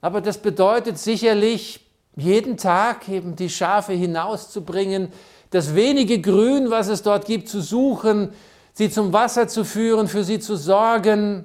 Aber 0.00 0.20
das 0.20 0.38
bedeutet 0.38 0.98
sicherlich, 0.98 1.80
jeden 2.16 2.56
Tag 2.56 3.08
eben 3.08 3.36
die 3.36 3.50
Schafe 3.50 3.92
hinauszubringen, 3.92 5.12
das 5.50 5.74
wenige 5.74 6.20
Grün, 6.20 6.70
was 6.70 6.88
es 6.88 7.02
dort 7.02 7.26
gibt, 7.26 7.48
zu 7.48 7.60
suchen, 7.60 8.32
sie 8.72 8.90
zum 8.90 9.12
Wasser 9.12 9.46
zu 9.46 9.64
führen, 9.64 10.08
für 10.08 10.24
sie 10.24 10.40
zu 10.40 10.56
sorgen, 10.56 11.44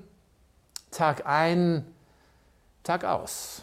Tag 0.91 1.25
ein, 1.27 1.85
Tag 2.83 3.03
aus. 3.03 3.61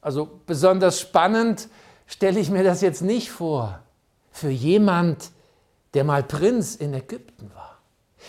Also 0.00 0.40
besonders 0.46 1.00
spannend 1.00 1.68
stelle 2.06 2.40
ich 2.40 2.50
mir 2.50 2.64
das 2.64 2.80
jetzt 2.80 3.02
nicht 3.02 3.30
vor 3.30 3.80
für 4.30 4.50
jemand, 4.50 5.30
der 5.94 6.04
mal 6.04 6.22
Prinz 6.22 6.76
in 6.76 6.94
Ägypten 6.94 7.50
war. 7.54 7.78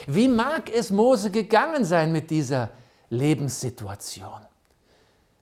Wie 0.07 0.27
mag 0.27 0.69
es 0.73 0.89
Mose 0.89 1.31
gegangen 1.31 1.85
sein 1.85 2.11
mit 2.11 2.29
dieser 2.29 2.69
Lebenssituation? 3.09 4.41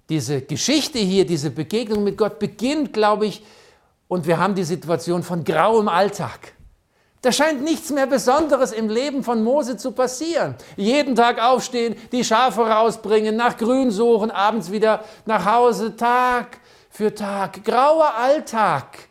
Diese 0.09 0.41
Geschichte 0.41 0.99
hier, 0.99 1.25
diese 1.25 1.51
Begegnung 1.51 2.03
mit 2.03 2.17
Gott 2.17 2.39
beginnt, 2.39 2.93
glaube 2.93 3.27
ich, 3.27 3.43
und 4.07 4.25
wir 4.25 4.39
haben 4.39 4.55
die 4.55 4.63
Situation 4.63 5.21
von 5.21 5.43
grauem 5.43 5.87
Alltag. 5.87 6.53
Da 7.21 7.33
scheint 7.33 7.61
nichts 7.63 7.89
mehr 7.89 8.07
Besonderes 8.07 8.71
im 8.71 8.87
Leben 8.87 9.23
von 9.23 9.43
Mose 9.43 9.75
zu 9.75 9.91
passieren. 9.91 10.55
Jeden 10.77 11.15
Tag 11.15 11.41
aufstehen, 11.41 11.95
die 12.13 12.23
Schafe 12.23 12.61
rausbringen, 12.61 13.35
nach 13.35 13.57
Grün 13.57 13.91
suchen, 13.91 14.31
abends 14.31 14.71
wieder 14.71 15.03
nach 15.25 15.45
Hause, 15.45 15.97
Tag 15.97 16.59
für 16.89 17.13
Tag. 17.13 17.65
Grauer 17.65 18.15
Alltag. 18.15 19.09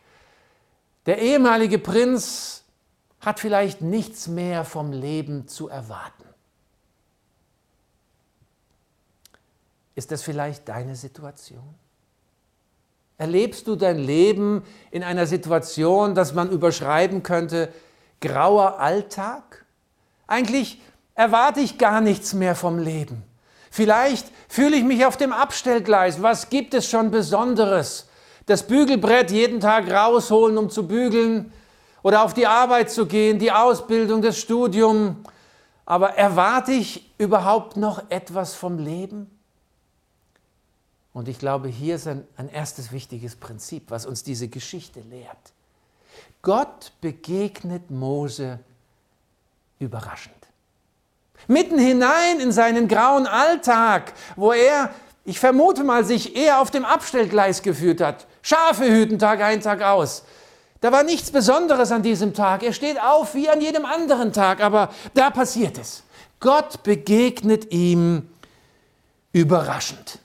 Der 1.04 1.18
ehemalige 1.18 1.78
Prinz 1.78 2.64
hat 3.20 3.40
vielleicht 3.40 3.82
nichts 3.82 4.26
mehr 4.26 4.64
vom 4.64 4.92
Leben 4.92 5.46
zu 5.46 5.68
erwarten. 5.68 6.24
Ist 9.94 10.12
das 10.12 10.22
vielleicht 10.22 10.68
deine 10.68 10.96
Situation? 10.96 11.74
Erlebst 13.18 13.66
du 13.66 13.74
dein 13.74 13.98
Leben 13.98 14.62
in 14.92 15.02
einer 15.02 15.26
Situation, 15.26 16.14
dass 16.14 16.34
man 16.34 16.50
überschreiben 16.50 17.24
könnte, 17.24 17.72
grauer 18.20 18.78
Alltag? 18.78 19.64
Eigentlich 20.26 20.80
erwarte 21.14 21.60
ich 21.60 21.78
gar 21.78 22.00
nichts 22.00 22.34
mehr 22.34 22.54
vom 22.54 22.78
Leben. 22.78 23.24
Vielleicht 23.70 24.26
fühle 24.48 24.76
ich 24.76 24.84
mich 24.84 25.04
auf 25.04 25.16
dem 25.16 25.32
Abstellgleis. 25.32 26.22
Was 26.22 26.48
gibt 26.48 26.74
es 26.74 26.88
schon 26.88 27.10
Besonderes? 27.10 28.08
Das 28.46 28.66
Bügelbrett 28.66 29.30
jeden 29.30 29.60
Tag 29.60 29.90
rausholen, 29.90 30.56
um 30.56 30.70
zu 30.70 30.86
bügeln 30.86 31.52
oder 32.02 32.22
auf 32.22 32.34
die 32.34 32.46
Arbeit 32.46 32.90
zu 32.90 33.06
gehen, 33.06 33.38
die 33.38 33.52
Ausbildung, 33.52 34.22
das 34.22 34.38
Studium. 34.38 35.22
Aber 35.84 36.10
erwarte 36.14 36.72
ich 36.72 37.12
überhaupt 37.18 37.76
noch 37.76 38.10
etwas 38.10 38.54
vom 38.54 38.78
Leben? 38.78 39.30
Und 41.12 41.28
ich 41.28 41.38
glaube, 41.38 41.68
hier 41.68 41.96
ist 41.96 42.06
ein, 42.06 42.26
ein 42.36 42.48
erstes 42.48 42.92
wichtiges 42.92 43.36
Prinzip, 43.36 43.90
was 43.90 44.06
uns 44.06 44.22
diese 44.22 44.48
Geschichte 44.48 45.00
lehrt. 45.00 45.52
Gott 46.42 46.92
begegnet 47.00 47.90
Mose 47.90 48.60
überraschend. 49.78 50.34
Mitten 51.46 51.78
hinein 51.78 52.40
in 52.40 52.52
seinen 52.52 52.88
grauen 52.88 53.26
Alltag, 53.26 54.12
wo 54.36 54.52
er, 54.52 54.90
ich 55.24 55.38
vermute 55.38 55.84
mal, 55.84 56.04
sich 56.04 56.36
eher 56.36 56.60
auf 56.60 56.70
dem 56.70 56.84
Abstellgleis 56.84 57.62
geführt 57.62 58.00
hat. 58.00 58.26
Schafe 58.42 58.84
hüten 58.84 59.18
Tag 59.18 59.40
ein, 59.40 59.60
Tag 59.60 59.82
aus. 59.82 60.24
Da 60.80 60.92
war 60.92 61.02
nichts 61.02 61.30
Besonderes 61.30 61.90
an 61.90 62.02
diesem 62.02 62.34
Tag. 62.34 62.62
Er 62.62 62.72
steht 62.72 63.00
auf 63.00 63.34
wie 63.34 63.48
an 63.48 63.60
jedem 63.60 63.84
anderen 63.84 64.32
Tag, 64.32 64.60
aber 64.60 64.90
da 65.14 65.30
passiert 65.30 65.78
es. 65.78 66.04
Gott 66.40 66.82
begegnet 66.84 67.72
ihm 67.72 68.28
überraschend. 69.32 70.20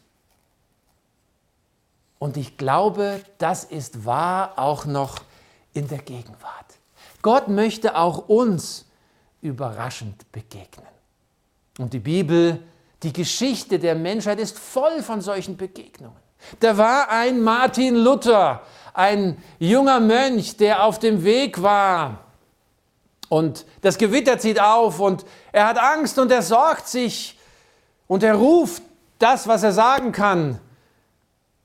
Und 2.19 2.37
ich 2.37 2.57
glaube, 2.57 3.21
das 3.39 3.63
ist 3.63 4.05
wahr 4.05 4.53
auch 4.57 4.85
noch 4.85 5.19
in 5.73 5.87
der 5.87 5.99
Gegenwart. 5.99 6.77
Gott 7.21 7.47
möchte 7.47 7.95
auch 7.95 8.29
uns 8.29 8.85
überraschend 9.41 10.31
begegnen. 10.31 10.87
Und 11.79 11.93
die 11.93 11.99
Bibel, 11.99 12.63
die 13.01 13.13
Geschichte 13.13 13.79
der 13.79 13.95
Menschheit 13.95 14.39
ist 14.39 14.57
voll 14.57 15.01
von 15.01 15.21
solchen 15.21 15.57
Begegnungen. 15.57 16.17
Da 16.59 16.77
war 16.77 17.09
ein 17.09 17.41
Martin 17.41 17.95
Luther, 17.95 18.61
ein 18.93 19.41
junger 19.59 19.99
Mönch, 19.99 20.57
der 20.57 20.83
auf 20.83 20.99
dem 20.99 21.23
Weg 21.23 21.61
war. 21.61 22.19
Und 23.29 23.65
das 23.81 23.97
Gewitter 23.97 24.37
zieht 24.37 24.59
auf 24.59 24.99
und 24.99 25.25
er 25.51 25.67
hat 25.67 25.79
Angst 25.79 26.19
und 26.19 26.31
er 26.31 26.41
sorgt 26.41 26.87
sich 26.87 27.39
und 28.07 28.21
er 28.21 28.35
ruft 28.35 28.83
das, 29.17 29.47
was 29.47 29.63
er 29.63 29.71
sagen 29.71 30.11
kann. 30.11 30.59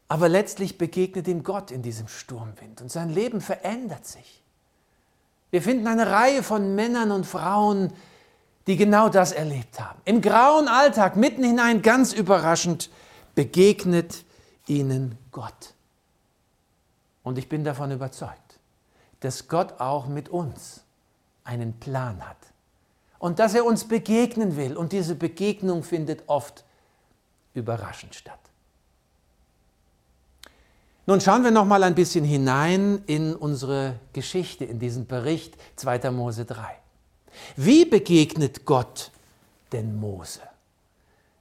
Aber 0.08 0.28
letztlich 0.28 0.78
begegnet 0.78 1.28
ihm 1.28 1.42
Gott 1.42 1.70
in 1.70 1.82
diesem 1.82 2.08
Sturmwind 2.08 2.80
und 2.80 2.90
sein 2.90 3.10
Leben 3.10 3.40
verändert 3.42 4.06
sich. 4.06 4.42
Wir 5.50 5.62
finden 5.62 5.86
eine 5.86 6.10
Reihe 6.10 6.42
von 6.42 6.74
Männern 6.74 7.10
und 7.10 7.26
Frauen, 7.26 7.92
die 8.66 8.76
genau 8.76 9.08
das 9.08 9.32
erlebt 9.32 9.80
haben. 9.80 10.00
Im 10.04 10.20
grauen 10.20 10.68
Alltag, 10.68 11.16
mitten 11.16 11.42
hinein, 11.42 11.82
ganz 11.82 12.12
überraschend, 12.12 12.90
begegnet 13.34 14.24
ihnen 14.66 15.16
Gott. 15.30 15.74
Und 17.22 17.38
ich 17.38 17.48
bin 17.48 17.64
davon 17.64 17.90
überzeugt, 17.90 18.58
dass 19.20 19.48
Gott 19.48 19.80
auch 19.80 20.06
mit 20.06 20.28
uns 20.28 20.82
einen 21.44 21.78
Plan 21.78 22.26
hat 22.26 22.36
und 23.18 23.38
dass 23.38 23.54
er 23.54 23.64
uns 23.64 23.86
begegnen 23.88 24.56
will. 24.56 24.76
Und 24.76 24.92
diese 24.92 25.14
Begegnung 25.14 25.82
findet 25.82 26.24
oft 26.26 26.64
überraschend 27.54 28.14
statt. 28.14 28.38
Nun 31.08 31.22
schauen 31.22 31.42
wir 31.42 31.50
noch 31.50 31.64
mal 31.64 31.84
ein 31.84 31.94
bisschen 31.94 32.22
hinein 32.22 33.02
in 33.06 33.34
unsere 33.34 33.94
Geschichte, 34.12 34.66
in 34.66 34.78
diesen 34.78 35.06
Bericht 35.06 35.56
2. 35.76 36.10
Mose 36.10 36.44
3. 36.44 36.66
Wie 37.56 37.86
begegnet 37.86 38.66
Gott 38.66 39.10
denn 39.72 39.98
Mose? 39.98 40.42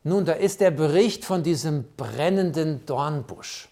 Nun, 0.05 0.23
da 0.23 0.31
ist 0.31 0.61
der 0.61 0.71
Bericht 0.71 1.25
von 1.25 1.43
diesem 1.43 1.83
brennenden 1.97 2.85
Dornbusch. 2.85 3.67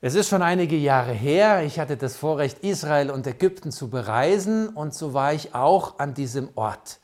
Es 0.00 0.14
ist 0.14 0.30
schon 0.30 0.40
einige 0.40 0.76
Jahre 0.76 1.12
her, 1.12 1.64
ich 1.64 1.78
hatte 1.78 1.98
das 1.98 2.16
Vorrecht, 2.16 2.60
Israel 2.60 3.10
und 3.10 3.26
Ägypten 3.26 3.72
zu 3.72 3.90
bereisen 3.90 4.70
und 4.70 4.94
so 4.94 5.12
war 5.12 5.34
ich 5.34 5.54
auch 5.54 5.98
an 5.98 6.14
diesem 6.14 6.48
Ort, 6.54 7.00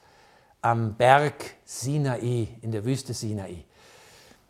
am 0.63 0.95
Berg 0.95 1.35
Sinai, 1.67 2.49
in 2.63 2.73
der 2.73 2.87
Wüste 2.87 3.13
Sinai. 3.13 3.67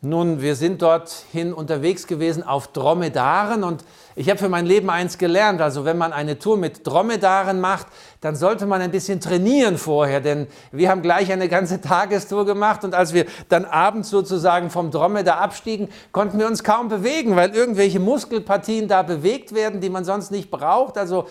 Nun, 0.04 0.42
wir 0.42 0.56
sind 0.56 0.82
dorthin 0.82 1.52
unterwegs 1.52 2.08
gewesen 2.08 2.42
auf 2.42 2.66
Dromedaren 2.66 3.62
und 3.62 3.84
ich 4.16 4.28
habe 4.28 4.36
für 4.36 4.48
mein 4.48 4.66
Leben 4.66 4.90
eins 4.90 5.16
gelernt. 5.16 5.60
Also 5.60 5.84
wenn 5.84 5.96
man 5.96 6.12
eine 6.12 6.40
Tour 6.40 6.56
mit 6.56 6.84
Dromedaren 6.84 7.60
macht, 7.60 7.86
dann 8.20 8.34
sollte 8.34 8.66
man 8.66 8.82
ein 8.82 8.90
bisschen 8.90 9.20
trainieren 9.20 9.78
vorher, 9.78 10.20
denn 10.20 10.48
wir 10.72 10.90
haben 10.90 11.02
gleich 11.02 11.30
eine 11.30 11.48
ganze 11.48 11.80
Tagestour 11.80 12.44
gemacht 12.46 12.82
und 12.82 12.96
als 12.96 13.14
wir 13.14 13.26
dann 13.48 13.64
abends 13.64 14.10
sozusagen 14.10 14.70
vom 14.70 14.90
Dromedar 14.90 15.40
abstiegen, 15.40 15.88
konnten 16.10 16.40
wir 16.40 16.48
uns 16.48 16.64
kaum 16.64 16.88
bewegen, 16.88 17.36
weil 17.36 17.54
irgendwelche 17.54 18.00
Muskelpartien 18.00 18.88
da 18.88 19.04
bewegt 19.04 19.54
werden, 19.54 19.80
die 19.80 19.88
man 19.88 20.04
sonst 20.04 20.32
nicht 20.32 20.50
braucht. 20.50 20.98
Also 20.98 21.28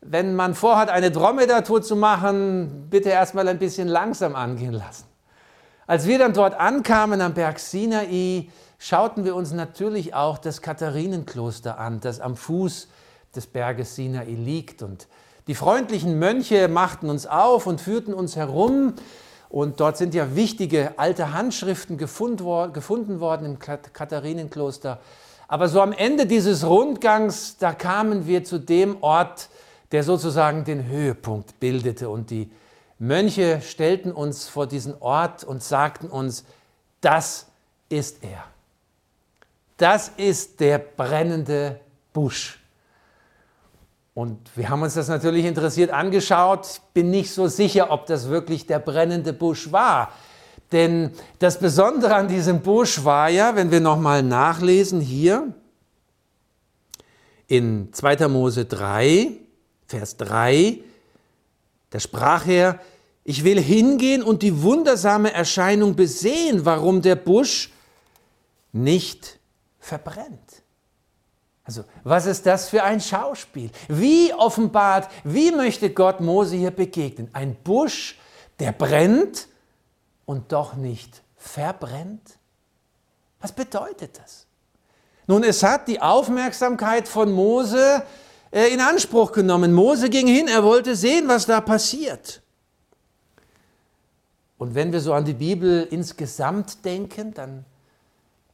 wenn 0.00 0.36
man 0.36 0.54
vorhat, 0.54 0.90
eine 0.90 1.10
Dromedar-Tour 1.10 1.82
zu 1.82 1.96
machen, 1.96 2.86
bitte 2.88 3.08
erstmal 3.08 3.48
ein 3.48 3.58
bisschen 3.58 3.88
langsam 3.88 4.36
angehen 4.36 4.74
lassen. 4.74 5.11
Als 5.92 6.06
wir 6.06 6.18
dann 6.18 6.32
dort 6.32 6.58
ankamen 6.58 7.20
am 7.20 7.34
Berg 7.34 7.58
Sinai, 7.58 8.48
schauten 8.78 9.26
wir 9.26 9.36
uns 9.36 9.52
natürlich 9.52 10.14
auch 10.14 10.38
das 10.38 10.62
Katharinenkloster 10.62 11.78
an, 11.78 12.00
das 12.00 12.18
am 12.18 12.34
Fuß 12.34 12.88
des 13.36 13.46
Berges 13.46 13.94
Sinai 13.94 14.24
liegt. 14.24 14.82
Und 14.82 15.06
die 15.48 15.54
freundlichen 15.54 16.18
Mönche 16.18 16.68
machten 16.68 17.10
uns 17.10 17.26
auf 17.26 17.66
und 17.66 17.78
führten 17.78 18.14
uns 18.14 18.36
herum. 18.36 18.94
Und 19.50 19.80
dort 19.80 19.98
sind 19.98 20.14
ja 20.14 20.34
wichtige 20.34 20.94
alte 20.98 21.34
Handschriften 21.34 21.98
gefunden 21.98 22.40
worden 23.20 23.44
im 23.44 23.58
Katharinenkloster. 23.58 24.98
Aber 25.46 25.68
so 25.68 25.82
am 25.82 25.92
Ende 25.92 26.24
dieses 26.24 26.66
Rundgangs, 26.66 27.58
da 27.58 27.74
kamen 27.74 28.26
wir 28.26 28.44
zu 28.44 28.58
dem 28.58 28.96
Ort, 29.02 29.50
der 29.90 30.04
sozusagen 30.04 30.64
den 30.64 30.86
Höhepunkt 30.86 31.60
bildete. 31.60 32.08
Und 32.08 32.30
die 32.30 32.50
Mönche 33.02 33.60
stellten 33.62 34.12
uns 34.12 34.48
vor 34.48 34.68
diesen 34.68 34.94
Ort 35.02 35.42
und 35.42 35.60
sagten 35.60 36.06
uns, 36.06 36.44
das 37.00 37.46
ist 37.88 38.22
er. 38.22 38.44
Das 39.76 40.12
ist 40.16 40.60
der 40.60 40.78
brennende 40.78 41.80
Busch. 42.12 42.60
Und 44.14 44.38
wir 44.54 44.68
haben 44.68 44.82
uns 44.82 44.94
das 44.94 45.08
natürlich 45.08 45.46
interessiert 45.46 45.90
angeschaut. 45.90 46.68
Ich 46.74 46.80
bin 46.94 47.10
nicht 47.10 47.32
so 47.32 47.48
sicher, 47.48 47.90
ob 47.90 48.06
das 48.06 48.28
wirklich 48.28 48.68
der 48.68 48.78
brennende 48.78 49.32
Busch 49.32 49.72
war. 49.72 50.12
Denn 50.70 51.10
das 51.40 51.58
Besondere 51.58 52.14
an 52.14 52.28
diesem 52.28 52.60
Busch 52.60 53.02
war 53.02 53.28
ja, 53.28 53.56
wenn 53.56 53.72
wir 53.72 53.80
nochmal 53.80 54.22
nachlesen 54.22 55.00
hier 55.00 55.52
in 57.48 57.92
2. 57.92 58.28
Mose 58.28 58.64
3, 58.64 59.32
Vers 59.88 60.16
3, 60.18 60.78
da 61.90 61.98
sprach 61.98 62.46
er, 62.46 62.78
ich 63.24 63.44
will 63.44 63.60
hingehen 63.60 64.22
und 64.22 64.42
die 64.42 64.62
wundersame 64.62 65.32
Erscheinung 65.32 65.94
besehen, 65.94 66.64
warum 66.64 67.02
der 67.02 67.16
Busch 67.16 67.72
nicht 68.72 69.38
verbrennt. 69.78 70.62
Also, 71.64 71.84
was 72.02 72.26
ist 72.26 72.44
das 72.46 72.68
für 72.68 72.82
ein 72.82 73.00
Schauspiel? 73.00 73.70
Wie 73.88 74.34
offenbart, 74.34 75.08
wie 75.22 75.52
möchte 75.52 75.90
Gott 75.90 76.20
Mose 76.20 76.56
hier 76.56 76.72
begegnen? 76.72 77.30
Ein 77.32 77.54
Busch, 77.54 78.18
der 78.58 78.72
brennt 78.72 79.46
und 80.24 80.50
doch 80.50 80.74
nicht 80.74 81.22
verbrennt? 81.36 82.38
Was 83.40 83.52
bedeutet 83.52 84.18
das? 84.18 84.46
Nun, 85.28 85.44
es 85.44 85.62
hat 85.62 85.86
die 85.86 86.00
Aufmerksamkeit 86.02 87.06
von 87.06 87.30
Mose 87.30 88.02
äh, 88.50 88.72
in 88.72 88.80
Anspruch 88.80 89.30
genommen. 89.30 89.72
Mose 89.72 90.10
ging 90.10 90.26
hin, 90.26 90.48
er 90.48 90.64
wollte 90.64 90.96
sehen, 90.96 91.28
was 91.28 91.46
da 91.46 91.60
passiert. 91.60 92.41
Und 94.62 94.76
wenn 94.76 94.92
wir 94.92 95.00
so 95.00 95.12
an 95.12 95.24
die 95.24 95.32
Bibel 95.32 95.88
insgesamt 95.90 96.84
denken, 96.84 97.34
dann 97.34 97.64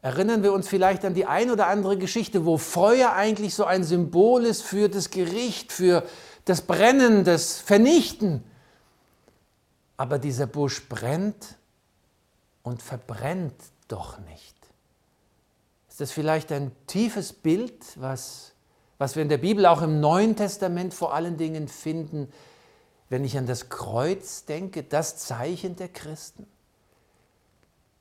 erinnern 0.01 0.43
wir 0.43 0.55
uns 0.55 0.67
vielleicht 0.67 1.05
an 1.05 1.13
die 1.13 1.27
ein 1.27 1.51
oder 1.51 1.67
andere 1.67 1.99
Geschichte, 1.99 2.47
wo 2.47 2.57
Feuer 2.57 3.13
eigentlich 3.13 3.55
so 3.55 3.67
ein 3.67 3.85
Symbol 3.85 4.47
ist 4.47 4.63
für 4.63 4.89
das 4.89 5.11
Gericht, 5.11 5.71
für 5.71 6.03
das 6.47 6.63
Brennen, 6.63 7.25
das 7.25 7.59
Vernichten. 7.59 8.43
Aber 9.99 10.19
dieser 10.19 10.47
Busch 10.47 10.89
brennt 10.89 11.57
und 12.63 12.81
verbrennt 12.81 13.63
doch 13.89 14.19
nicht. 14.21 14.57
Ist 15.91 16.01
das 16.01 16.11
vielleicht 16.11 16.53
ein 16.53 16.73
tiefes 16.87 17.35
Bild, 17.35 17.85
was, 17.97 18.55
was 18.97 19.15
wir 19.15 19.23
in 19.23 19.29
der 19.29 19.37
Bibel 19.37 19.67
auch 19.67 19.83
im 19.83 20.01
Neuen 20.01 20.37
Testament 20.37 20.95
vor 20.95 21.13
allen 21.13 21.37
Dingen 21.37 21.69
finden, 21.69 22.33
wenn 23.09 23.25
ich 23.25 23.39
an 23.39 23.47
das 23.47 23.69
Kreuz 23.69 24.45
denke, 24.45 24.83
das 24.83 25.17
Zeichen 25.17 25.77
der 25.77 25.89
Christen? 25.89 26.47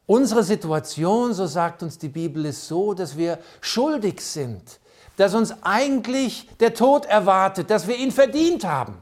Unsere 0.05 0.43
Situation, 0.43 1.33
so 1.33 1.45
sagt 1.47 1.83
uns 1.83 1.97
die 1.97 2.07
Bibel, 2.07 2.45
ist 2.45 2.67
so, 2.67 2.93
dass 2.93 3.17
wir 3.17 3.39
schuldig 3.59 4.21
sind, 4.21 4.79
dass 5.17 5.33
uns 5.33 5.53
eigentlich 5.63 6.47
der 6.59 6.73
Tod 6.73 7.05
erwartet, 7.05 7.69
dass 7.69 7.87
wir 7.87 7.97
ihn 7.97 8.11
verdient 8.11 8.63
haben, 8.63 9.01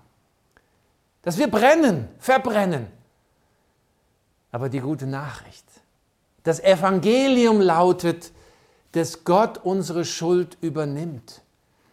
dass 1.21 1.38
wir 1.38 1.47
brennen, 1.47 2.08
verbrennen. 2.17 2.88
Aber 4.51 4.69
die 4.69 4.79
gute 4.79 5.06
Nachricht, 5.06 5.65
das 6.43 6.60
Evangelium 6.60 7.62
lautet, 7.62 8.32
dass 8.93 9.25
Gott 9.25 9.60
unsere 9.63 10.06
Schuld 10.06 10.58
übernimmt, 10.62 11.41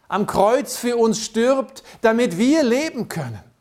am 0.07 0.25
Kreuz 0.25 0.77
für 0.77 0.97
uns 0.97 1.23
stirbt, 1.23 1.83
damit 2.01 2.37
wir 2.37 2.63
leben 2.63 3.09
können. 3.09 3.52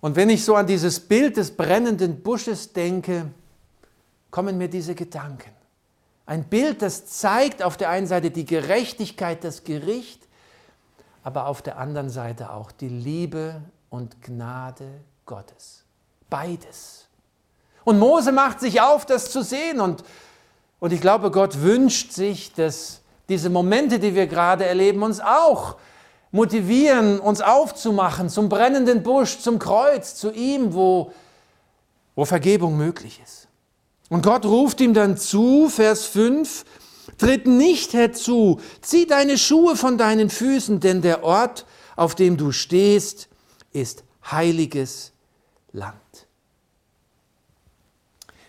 Und 0.00 0.16
wenn 0.16 0.30
ich 0.30 0.44
so 0.44 0.54
an 0.54 0.66
dieses 0.66 1.00
Bild 1.00 1.36
des 1.36 1.56
brennenden 1.56 2.22
Busches 2.22 2.72
denke, 2.72 3.26
kommen 4.30 4.56
mir 4.56 4.68
diese 4.68 4.94
Gedanken. 4.94 5.50
Ein 6.26 6.44
Bild, 6.44 6.80
das 6.80 7.06
zeigt 7.06 7.62
auf 7.62 7.76
der 7.76 7.90
einen 7.90 8.06
Seite 8.06 8.30
die 8.30 8.44
Gerechtigkeit, 8.44 9.42
das 9.44 9.64
Gericht, 9.64 10.28
aber 11.22 11.46
auf 11.46 11.60
der 11.60 11.76
anderen 11.78 12.08
Seite 12.08 12.52
auch 12.52 12.72
die 12.72 12.88
Liebe 12.88 13.60
und 13.90 14.22
Gnade 14.22 14.88
Gottes. 15.26 15.84
Beides. 16.30 17.06
Und 17.84 17.98
Mose 17.98 18.32
macht 18.32 18.60
sich 18.60 18.80
auf, 18.80 19.04
das 19.04 19.30
zu 19.30 19.42
sehen. 19.42 19.80
Und, 19.80 20.04
und 20.78 20.92
ich 20.92 21.00
glaube, 21.00 21.30
Gott 21.30 21.60
wünscht 21.60 22.12
sich, 22.12 22.52
dass 22.52 23.00
diese 23.28 23.50
Momente, 23.50 23.98
die 23.98 24.14
wir 24.14 24.26
gerade 24.26 24.64
erleben, 24.64 25.02
uns 25.02 25.20
auch 25.20 25.76
motivieren, 26.30 27.18
uns 27.18 27.40
aufzumachen 27.40 28.28
zum 28.28 28.48
brennenden 28.48 29.02
Busch, 29.02 29.38
zum 29.38 29.58
Kreuz, 29.58 30.14
zu 30.14 30.32
ihm, 30.32 30.74
wo, 30.74 31.12
wo 32.14 32.24
Vergebung 32.24 32.76
möglich 32.76 33.20
ist. 33.24 33.48
Und 34.08 34.22
Gott 34.22 34.44
ruft 34.44 34.80
ihm 34.80 34.94
dann 34.94 35.16
zu, 35.16 35.68
Vers 35.68 36.04
5, 36.06 36.64
Tritt 37.18 37.46
nicht 37.46 37.92
herzu, 37.92 38.60
zieh 38.80 39.06
deine 39.06 39.36
Schuhe 39.36 39.76
von 39.76 39.98
deinen 39.98 40.30
Füßen, 40.30 40.80
denn 40.80 41.02
der 41.02 41.22
Ort, 41.22 41.66
auf 41.94 42.14
dem 42.14 42.38
du 42.38 42.50
stehst, 42.50 43.28
ist 43.72 44.04
heiliges 44.30 45.12
Land. 45.72 45.94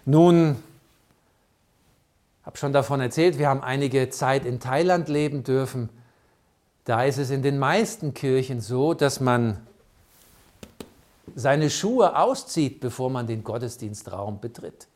Nun, 0.06 0.56
habe 2.44 2.58
schon 2.58 2.74
davon 2.74 3.02
erzählt, 3.02 3.38
wir 3.38 3.50
haben 3.50 3.62
einige 3.62 4.10
Zeit 4.10 4.46
in 4.46 4.60
Thailand 4.60 5.10
leben 5.10 5.44
dürfen. 5.44 5.90
Da 6.86 7.04
ist 7.04 7.18
es 7.18 7.30
in 7.30 7.42
den 7.42 7.60
meisten 7.60 8.14
Kirchen 8.14 8.62
so, 8.62 8.94
dass 8.94 9.20
man 9.20 9.66
seine 11.36 11.70
Schuhe 11.70 12.18
auszieht, 12.18 12.80
bevor 12.80 13.10
man 13.10 13.28
den 13.28 13.44
Gottesdienstraum 13.44 14.40
betritt. 14.40 14.88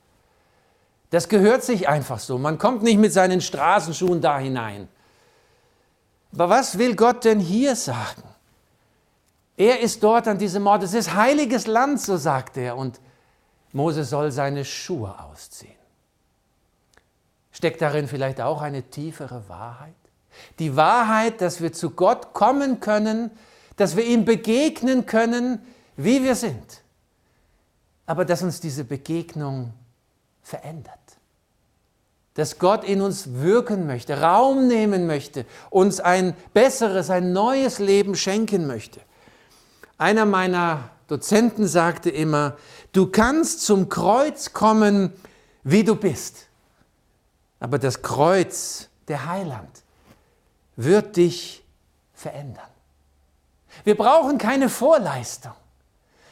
Das 1.11 1.29
gehört 1.29 1.63
sich 1.63 1.87
einfach 1.87 2.19
so. 2.19 2.37
Man 2.37 2.57
kommt 2.57 2.83
nicht 2.83 2.97
mit 2.97 3.13
seinen 3.13 3.39
Straßenschuhen 3.39 4.21
da 4.21 4.39
hinein. 4.39 4.89
Aber 6.33 6.49
was 6.49 6.77
will 6.77 6.95
Gott 6.95 7.23
denn 7.23 7.39
hier 7.39 7.75
sagen? 7.75 8.23
Er 9.55 9.79
ist 9.79 10.03
dort 10.03 10.27
an 10.27 10.37
diesem 10.37 10.67
Ort. 10.67 10.83
Es 10.83 10.93
ist 10.93 11.13
heiliges 11.13 11.67
Land, 11.67 12.01
so 12.01 12.17
sagt 12.17 12.57
er. 12.57 12.75
Und 12.75 12.99
Mose 13.71 14.03
soll 14.03 14.31
seine 14.31 14.65
Schuhe 14.65 15.15
ausziehen. 15.23 15.75
Steckt 17.51 17.81
darin 17.81 18.07
vielleicht 18.07 18.41
auch 18.41 18.61
eine 18.61 18.83
tiefere 18.83 19.47
Wahrheit? 19.47 19.93
Die 20.59 20.75
Wahrheit, 20.75 21.41
dass 21.41 21.61
wir 21.61 21.73
zu 21.73 21.91
Gott 21.91 22.33
kommen 22.33 22.79
können, 22.79 23.31
dass 23.75 23.95
wir 23.95 24.05
ihm 24.05 24.25
begegnen 24.25 25.05
können, 25.05 25.59
wie 25.97 26.23
wir 26.23 26.35
sind. 26.35 26.81
Aber 28.05 28.25
dass 28.25 28.41
uns 28.41 28.59
diese 28.59 28.83
Begegnung 28.83 29.73
verändert. 30.43 30.93
Dass 32.35 32.59
Gott 32.59 32.83
in 32.83 33.01
uns 33.01 33.33
wirken 33.35 33.87
möchte, 33.87 34.21
Raum 34.21 34.67
nehmen 34.67 35.07
möchte, 35.07 35.45
uns 35.69 35.99
ein 35.99 36.35
besseres, 36.53 37.09
ein 37.09 37.33
neues 37.33 37.79
Leben 37.79 38.15
schenken 38.15 38.67
möchte. 38.67 38.99
Einer 39.97 40.25
meiner 40.25 40.89
Dozenten 41.07 41.67
sagte 41.67 42.09
immer, 42.09 42.57
du 42.91 43.07
kannst 43.07 43.65
zum 43.65 43.89
Kreuz 43.89 44.53
kommen, 44.53 45.13
wie 45.63 45.83
du 45.83 45.95
bist. 45.95 46.47
Aber 47.59 47.79
das 47.79 48.01
Kreuz, 48.01 48.89
der 49.07 49.27
Heiland, 49.27 49.69
wird 50.75 51.15
dich 51.15 51.63
verändern. 52.13 52.67
Wir 53.83 53.95
brauchen 53.95 54.37
keine 54.37 54.69
Vorleistung. 54.69 55.53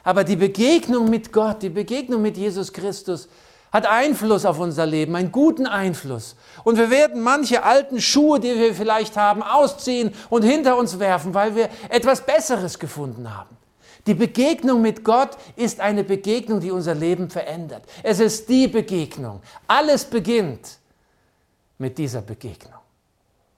Aber 0.04 0.24
die 0.24 0.36
Begegnung 0.36 1.10
mit 1.10 1.32
Gott, 1.32 1.62
die 1.62 1.70
Begegnung 1.70 2.22
mit 2.22 2.38
Jesus 2.38 2.74
Christus 2.74 3.30
hat 3.72 3.88
Einfluss 3.88 4.46
auf 4.46 4.60
unser 4.60 4.86
Leben, 4.86 5.16
einen 5.16 5.32
guten 5.32 5.66
Einfluss. 5.66 6.36
Und 6.64 6.78
wir 6.78 6.92
werden 6.92 7.22
manche 7.22 7.64
alten 7.64 8.00
Schuhe, 8.02 8.40
die 8.40 8.54
wir 8.54 8.76
vielleicht 8.76 9.18
haben, 9.18 9.42
ausziehen 9.42 10.14
und 10.30 10.44
hinter 10.44 10.78
uns 10.78 11.00
werfen, 11.00 11.34
weil 11.34 11.56
wir 11.56 11.70
etwas 11.90 12.26
Besseres 12.26 12.78
gefunden 12.78 13.36
haben. 13.36 13.58
Die 14.06 14.14
Begegnung 14.14 14.82
mit 14.82 15.04
Gott 15.04 15.38
ist 15.56 15.80
eine 15.80 16.04
Begegnung, 16.04 16.60
die 16.60 16.72
unser 16.72 16.94
Leben 16.94 17.30
verändert. 17.30 17.84
Es 18.04 18.20
ist 18.20 18.48
die 18.50 18.68
Begegnung. 18.68 19.42
Alles 19.66 20.06
beginnt 20.06 20.78
mit 21.78 21.98
dieser 21.98 22.22
Begegnung. 22.22 22.83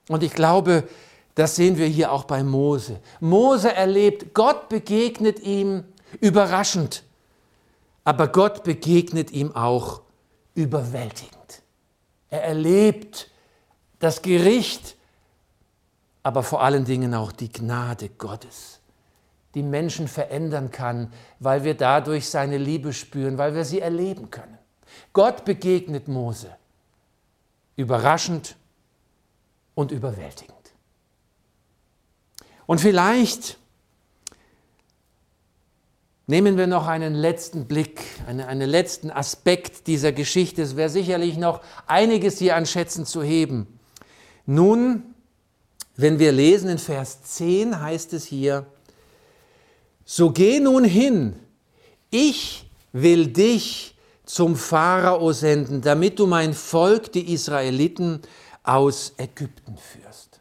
Und 0.08 0.22
ich 0.22 0.32
glaube, 0.32 0.88
das 1.34 1.56
sehen 1.56 1.76
wir 1.76 1.86
hier 1.86 2.12
auch 2.12 2.24
bei 2.24 2.42
Mose. 2.42 3.00
Mose 3.20 3.72
erlebt, 3.74 4.34
Gott 4.34 4.68
begegnet 4.68 5.40
ihm 5.40 5.84
überraschend, 6.20 7.02
aber 8.04 8.28
Gott 8.28 8.64
begegnet 8.64 9.30
ihm 9.32 9.54
auch 9.54 10.00
überwältigend. 10.54 11.62
Er 12.30 12.44
erlebt 12.44 13.30
das 13.98 14.22
Gericht, 14.22 14.96
aber 16.22 16.42
vor 16.42 16.62
allen 16.62 16.84
Dingen 16.84 17.14
auch 17.14 17.32
die 17.32 17.52
Gnade 17.52 18.08
Gottes, 18.08 18.80
die 19.54 19.62
Menschen 19.62 20.08
verändern 20.08 20.70
kann, 20.70 21.12
weil 21.38 21.64
wir 21.64 21.74
dadurch 21.74 22.28
seine 22.28 22.58
Liebe 22.58 22.92
spüren, 22.92 23.38
weil 23.38 23.54
wir 23.54 23.64
sie 23.64 23.80
erleben 23.80 24.30
können. 24.30 24.58
Gott 25.12 25.44
begegnet 25.44 26.08
Mose. 26.08 26.48
Überraschend 27.76 28.56
und 29.76 29.92
überwältigend. 29.92 30.56
Und 32.66 32.80
vielleicht 32.80 33.58
nehmen 36.26 36.56
wir 36.56 36.66
noch 36.66 36.88
einen 36.88 37.14
letzten 37.14 37.66
Blick, 37.66 38.00
einen, 38.26 38.40
einen 38.40 38.68
letzten 38.68 39.12
Aspekt 39.12 39.86
dieser 39.86 40.10
Geschichte. 40.10 40.62
Es 40.62 40.74
wäre 40.74 40.88
sicherlich 40.88 41.36
noch 41.36 41.60
einiges 41.86 42.38
hier 42.38 42.56
an 42.56 42.66
Schätzen 42.66 43.06
zu 43.06 43.22
heben. 43.22 43.78
Nun, 44.46 45.14
wenn 45.94 46.18
wir 46.18 46.32
lesen 46.32 46.70
in 46.70 46.78
Vers 46.78 47.22
10, 47.22 47.80
heißt 47.80 48.14
es 48.14 48.24
hier, 48.24 48.66
so 50.04 50.30
geh 50.30 50.58
nun 50.58 50.84
hin, 50.84 51.36
ich 52.10 52.68
will 52.92 53.26
dich 53.28 53.94
zum 54.24 54.56
Pharao 54.56 55.32
senden, 55.32 55.82
damit 55.82 56.18
du 56.18 56.26
mein 56.26 56.54
Volk, 56.54 57.12
die 57.12 57.32
Israeliten, 57.32 58.22
aus 58.66 59.14
Ägypten 59.16 59.78
führst. 59.78 60.40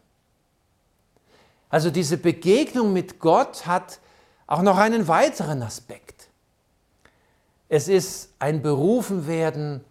Also 1.69 1.89
diese 1.89 2.17
Begegnung 2.17 2.93
mit 2.93 3.19
Gott 3.19 3.65
hat 3.65 3.99
auch 4.47 4.61
noch 4.61 4.77
einen 4.77 5.07
weiteren 5.07 5.61
Aspekt. 5.61 6.29
Es 7.69 7.88
ist 7.88 8.33
ein 8.39 8.61
Berufenwerden 8.61 9.83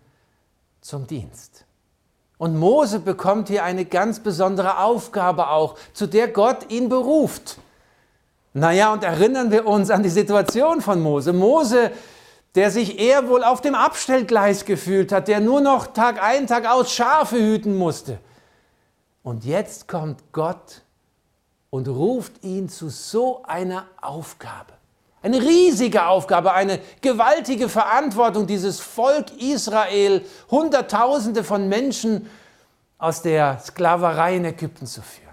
zum 0.81 1.07
Dienst. 1.07 1.65
Und 2.39 2.59
Mose 2.59 3.01
bekommt 3.01 3.49
hier 3.49 3.65
eine 3.65 3.85
ganz 3.85 4.21
besondere 4.21 4.79
Aufgabe 4.79 5.49
auch, 5.49 5.77
zu 5.93 6.07
der 6.07 6.29
Gott 6.29 6.71
ihn 6.71 6.89
beruft. 6.89 7.59
Naja, 8.53 8.93
und 8.93 9.03
erinnern 9.03 9.51
wir 9.51 9.67
uns 9.67 9.91
an 9.91 10.03
die 10.03 10.11
Situation 10.11 10.81
von 10.81 11.01
Mose. 11.01 11.33
Mose 11.33 11.91
der 12.55 12.71
sich 12.71 12.99
eher 12.99 13.29
wohl 13.29 13.43
auf 13.43 13.61
dem 13.61 13.75
Abstellgleis 13.75 14.65
gefühlt 14.65 15.11
hat, 15.13 15.29
der 15.29 15.41
nur 15.41 15.61
noch 15.61 15.89
Tag 15.89 16.23
ein, 16.23 16.47
Tag 16.47 16.67
aus 16.67 16.93
Schafe 16.93 17.37
hüten 17.37 17.77
musste. 17.77 18.19
Und 19.23 19.45
jetzt 19.45 19.89
kommt 19.89 20.33
Gott 20.33 20.83
und 21.71 21.89
ruft 21.89 22.45
ihn 22.45 22.69
zu 22.69 22.89
so 22.91 23.43
einer 23.43 23.87
Aufgabe. 24.01 24.73
Eine 25.23 25.41
riesige 25.41 26.07
Aufgabe, 26.07 26.53
eine 26.53 26.79
gewaltige 27.01 27.69
Verantwortung, 27.69 28.47
dieses 28.47 28.79
Volk 28.79 29.33
Israel, 29.43 30.25
Hunderttausende 30.51 31.43
von 31.43 31.69
Menschen 31.69 32.31
aus 32.99 33.23
der 33.23 33.59
Sklaverei 33.59 34.37
in 34.37 34.45
Ägypten 34.45 34.87
zu 34.87 35.01
führen. 35.01 35.25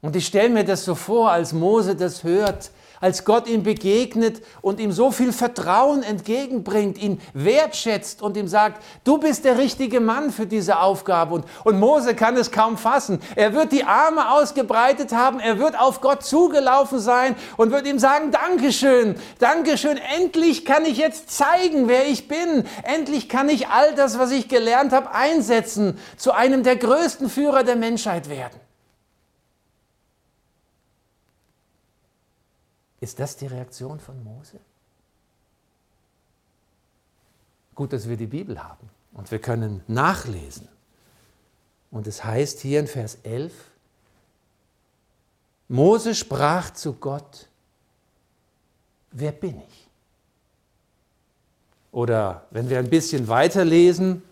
Und 0.00 0.16
ich 0.16 0.26
stelle 0.26 0.48
mir 0.48 0.64
das 0.64 0.84
so 0.84 0.94
vor, 0.94 1.30
als 1.30 1.52
Mose 1.52 1.94
das 1.94 2.24
hört, 2.24 2.70
als 3.00 3.24
Gott 3.24 3.48
ihm 3.48 3.62
begegnet 3.62 4.42
und 4.60 4.78
ihm 4.78 4.92
so 4.92 5.10
viel 5.10 5.32
Vertrauen 5.32 6.02
entgegenbringt, 6.02 6.98
ihn 6.98 7.20
wertschätzt 7.32 8.22
und 8.22 8.36
ihm 8.36 8.46
sagt, 8.46 8.82
du 9.04 9.18
bist 9.18 9.44
der 9.44 9.58
richtige 9.58 10.00
Mann 10.00 10.30
für 10.30 10.46
diese 10.46 10.80
Aufgabe. 10.80 11.34
Und, 11.34 11.46
und 11.64 11.80
Mose 11.80 12.14
kann 12.14 12.36
es 12.36 12.50
kaum 12.52 12.76
fassen. 12.76 13.20
Er 13.36 13.54
wird 13.54 13.72
die 13.72 13.84
Arme 13.84 14.32
ausgebreitet 14.32 15.12
haben, 15.12 15.40
er 15.40 15.58
wird 15.58 15.78
auf 15.78 16.00
Gott 16.00 16.22
zugelaufen 16.22 17.00
sein 17.00 17.34
und 17.56 17.72
wird 17.72 17.86
ihm 17.86 17.98
sagen, 17.98 18.30
Dankeschön, 18.30 19.16
Dankeschön, 19.38 19.98
endlich 20.16 20.64
kann 20.64 20.84
ich 20.84 20.98
jetzt 20.98 21.30
zeigen, 21.30 21.88
wer 21.88 22.06
ich 22.06 22.28
bin. 22.28 22.64
Endlich 22.82 23.28
kann 23.28 23.48
ich 23.48 23.68
all 23.68 23.94
das, 23.94 24.18
was 24.18 24.30
ich 24.30 24.48
gelernt 24.48 24.92
habe, 24.92 25.12
einsetzen, 25.12 25.98
zu 26.16 26.32
einem 26.32 26.62
der 26.62 26.76
größten 26.76 27.30
Führer 27.30 27.64
der 27.64 27.76
Menschheit 27.76 28.28
werden. 28.28 28.69
Ist 33.00 33.18
das 33.18 33.36
die 33.36 33.46
Reaktion 33.46 33.98
von 33.98 34.22
Mose? 34.22 34.58
Gut, 37.74 37.92
dass 37.92 38.08
wir 38.08 38.16
die 38.16 38.26
Bibel 38.26 38.62
haben 38.62 38.90
und 39.14 39.30
wir 39.30 39.38
können 39.38 39.82
nachlesen. 39.86 40.68
Und 41.90 42.06
es 42.06 42.24
heißt 42.24 42.60
hier 42.60 42.80
in 42.80 42.86
Vers 42.86 43.18
11, 43.22 43.52
Mose 45.68 46.14
sprach 46.14 46.70
zu 46.72 46.94
Gott, 46.94 47.48
wer 49.12 49.32
bin 49.32 49.60
ich? 49.60 49.88
Oder 51.92 52.46
wenn 52.50 52.68
wir 52.68 52.78
ein 52.78 52.90
bisschen 52.90 53.28
weiterlesen, 53.28 54.22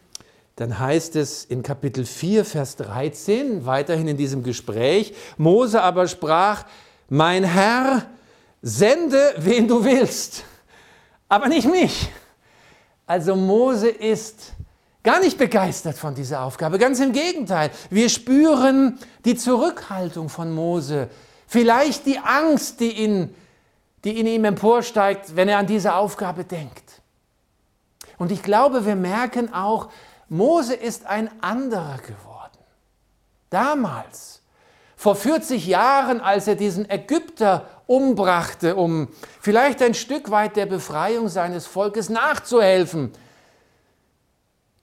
dann 0.56 0.78
heißt 0.78 1.16
es 1.16 1.44
in 1.44 1.62
Kapitel 1.62 2.04
4, 2.04 2.44
Vers 2.44 2.76
13, 2.76 3.64
weiterhin 3.64 4.08
in 4.08 4.16
diesem 4.16 4.42
Gespräch, 4.42 5.14
Mose 5.36 5.80
aber 5.82 6.08
sprach, 6.08 6.66
mein 7.08 7.44
Herr, 7.44 8.06
sende, 8.62 9.34
wen 9.38 9.68
du 9.68 9.84
willst, 9.84 10.44
aber 11.28 11.48
nicht 11.48 11.68
mich. 11.68 12.10
Also 13.06 13.36
Mose 13.36 13.88
ist 13.88 14.52
gar 15.02 15.20
nicht 15.20 15.38
begeistert 15.38 15.96
von 15.96 16.14
dieser 16.14 16.42
Aufgabe, 16.42 16.78
ganz 16.78 17.00
im 17.00 17.12
Gegenteil. 17.12 17.70
Wir 17.90 18.08
spüren 18.08 18.98
die 19.24 19.36
Zurückhaltung 19.36 20.28
von 20.28 20.54
Mose, 20.54 21.08
vielleicht 21.46 22.06
die 22.06 22.18
Angst, 22.18 22.80
die 22.80 23.04
in, 23.04 23.34
die 24.04 24.20
in 24.20 24.26
ihm 24.26 24.44
emporsteigt, 24.44 25.36
wenn 25.36 25.48
er 25.48 25.58
an 25.58 25.66
diese 25.66 25.94
Aufgabe 25.94 26.44
denkt. 26.44 27.00
Und 28.18 28.32
ich 28.32 28.42
glaube, 28.42 28.84
wir 28.84 28.96
merken 28.96 29.54
auch, 29.54 29.88
Mose 30.28 30.74
ist 30.74 31.06
ein 31.06 31.30
anderer 31.40 31.98
geworden. 31.98 32.58
Damals, 33.48 34.42
vor 34.96 35.14
40 35.14 35.66
Jahren, 35.66 36.20
als 36.20 36.48
er 36.48 36.56
diesen 36.56 36.90
Ägypter 36.90 37.77
umbrachte, 37.88 38.76
um 38.76 39.08
vielleicht 39.40 39.80
ein 39.82 39.94
Stück 39.94 40.30
weit 40.30 40.56
der 40.56 40.66
Befreiung 40.66 41.28
seines 41.28 41.66
Volkes 41.66 42.10
nachzuhelfen. 42.10 43.12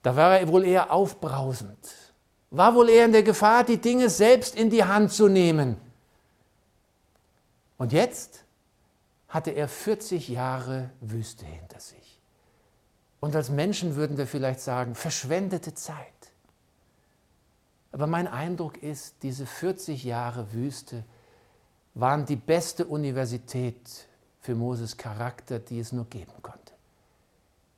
Da 0.02 0.16
war 0.16 0.38
er 0.38 0.48
wohl 0.48 0.64
eher 0.64 0.92
aufbrausend, 0.92 1.78
war 2.50 2.74
wohl 2.74 2.90
eher 2.90 3.06
in 3.06 3.12
der 3.12 3.22
Gefahr, 3.22 3.62
die 3.62 3.78
Dinge 3.78 4.10
selbst 4.10 4.56
in 4.56 4.70
die 4.70 4.84
Hand 4.84 5.12
zu 5.12 5.28
nehmen. 5.28 5.76
Und 7.78 7.92
jetzt 7.92 8.44
hatte 9.28 9.52
er 9.52 9.68
40 9.68 10.28
Jahre 10.28 10.90
Wüste 11.00 11.46
hinter 11.46 11.78
sich. 11.78 12.20
Und 13.20 13.36
als 13.36 13.50
Menschen 13.50 13.94
würden 13.94 14.18
wir 14.18 14.26
vielleicht 14.26 14.60
sagen, 14.60 14.96
verschwendete 14.96 15.74
Zeit. 15.74 16.12
Aber 17.92 18.08
mein 18.08 18.26
Eindruck 18.26 18.82
ist, 18.82 19.14
diese 19.22 19.46
40 19.46 20.02
Jahre 20.02 20.52
Wüste 20.52 21.04
waren 21.96 22.26
die 22.26 22.36
beste 22.36 22.84
Universität 22.84 24.06
für 24.40 24.54
Moses 24.54 24.96
Charakter, 24.96 25.58
die 25.58 25.80
es 25.80 25.92
nur 25.92 26.04
geben 26.04 26.32
konnte. 26.42 26.72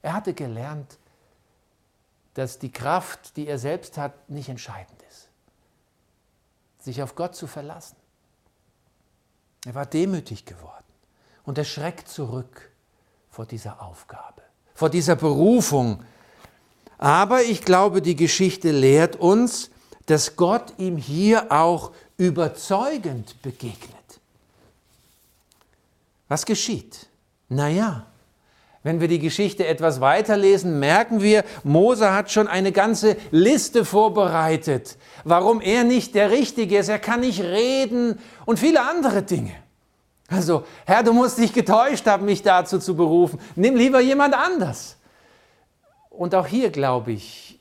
Er 0.03 0.13
hatte 0.13 0.35
gelernt, 0.35 0.99
dass 2.35 2.59
die 2.59 2.71
Kraft, 2.71 3.37
die 3.37 3.47
er 3.47 3.59
selbst 3.59 3.97
hat, 3.97 4.29
nicht 4.29 4.49
entscheidend 4.49 5.01
ist. 5.09 5.29
Sich 6.81 7.01
auf 7.01 7.15
Gott 7.15 7.37
zu 7.37 7.47
verlassen. 7.47 7.97
Er 9.65 9.75
war 9.75 9.87
demütig 9.87 10.45
geworden 10.45 10.85
und 11.45 11.57
er 11.57 11.65
schreckt 11.65 12.09
zurück 12.09 12.73
vor 13.31 13.47
dieser 13.47 13.81
Aufgabe, 13.81 14.43
vor 14.75 14.91
dieser 14.91 15.15
Berufung. 15.15 16.03
Aber 16.97 17.43
ich 17.43 17.65
glaube, 17.65 18.03
die 18.03 18.17
Geschichte 18.17 18.73
lehrt 18.73 19.15
uns, 19.15 19.71
dass 20.07 20.35
Gott 20.35 20.75
ihm 20.79 20.97
hier 20.97 21.53
auch 21.53 21.93
überzeugend 22.17 23.41
begegnet. 23.43 23.98
Was 26.29 26.47
geschieht? 26.47 27.09
Naja, 27.49 28.07
wenn 28.83 29.01
wir 29.01 29.09
die 29.09 29.19
Geschichte 29.19 29.67
etwas 29.67 30.01
weiterlesen, 30.01 30.79
merken 30.79 31.21
wir, 31.23 31.45
Mose 31.64 32.12
hat 32.12 32.31
schon 32.31 32.47
eine 32.47 32.73
ganze 32.73 33.17
Liste 33.31 33.85
vorbereitet, 33.85 34.97
warum 35.25 35.61
er 35.61 35.85
nicht 35.85 36.14
der 36.14 36.31
Richtige 36.31 36.79
ist. 36.79 36.88
Er 36.88 36.99
kann 36.99 37.21
nicht 37.21 37.41
reden 37.41 38.19
und 38.47 38.59
viele 38.59 38.83
andere 38.83 39.23
Dinge. 39.23 39.55
Also, 40.29 40.64
Herr, 40.85 41.03
du 41.03 41.12
musst 41.12 41.38
dich 41.38 41.55
getäuscht 41.55 42.07
haben, 42.07 42.27
mich 42.27 42.43
dazu 42.43 42.79
zu 42.79 42.95
berufen. 42.95 43.41
Nimm 43.57 43.77
lieber 43.77 44.01
jemand 44.01 44.35
anders. 44.35 44.99
Und 46.11 46.35
auch 46.35 46.47
hier, 46.47 46.71
glaube 46.71 47.12
ich, 47.12 47.59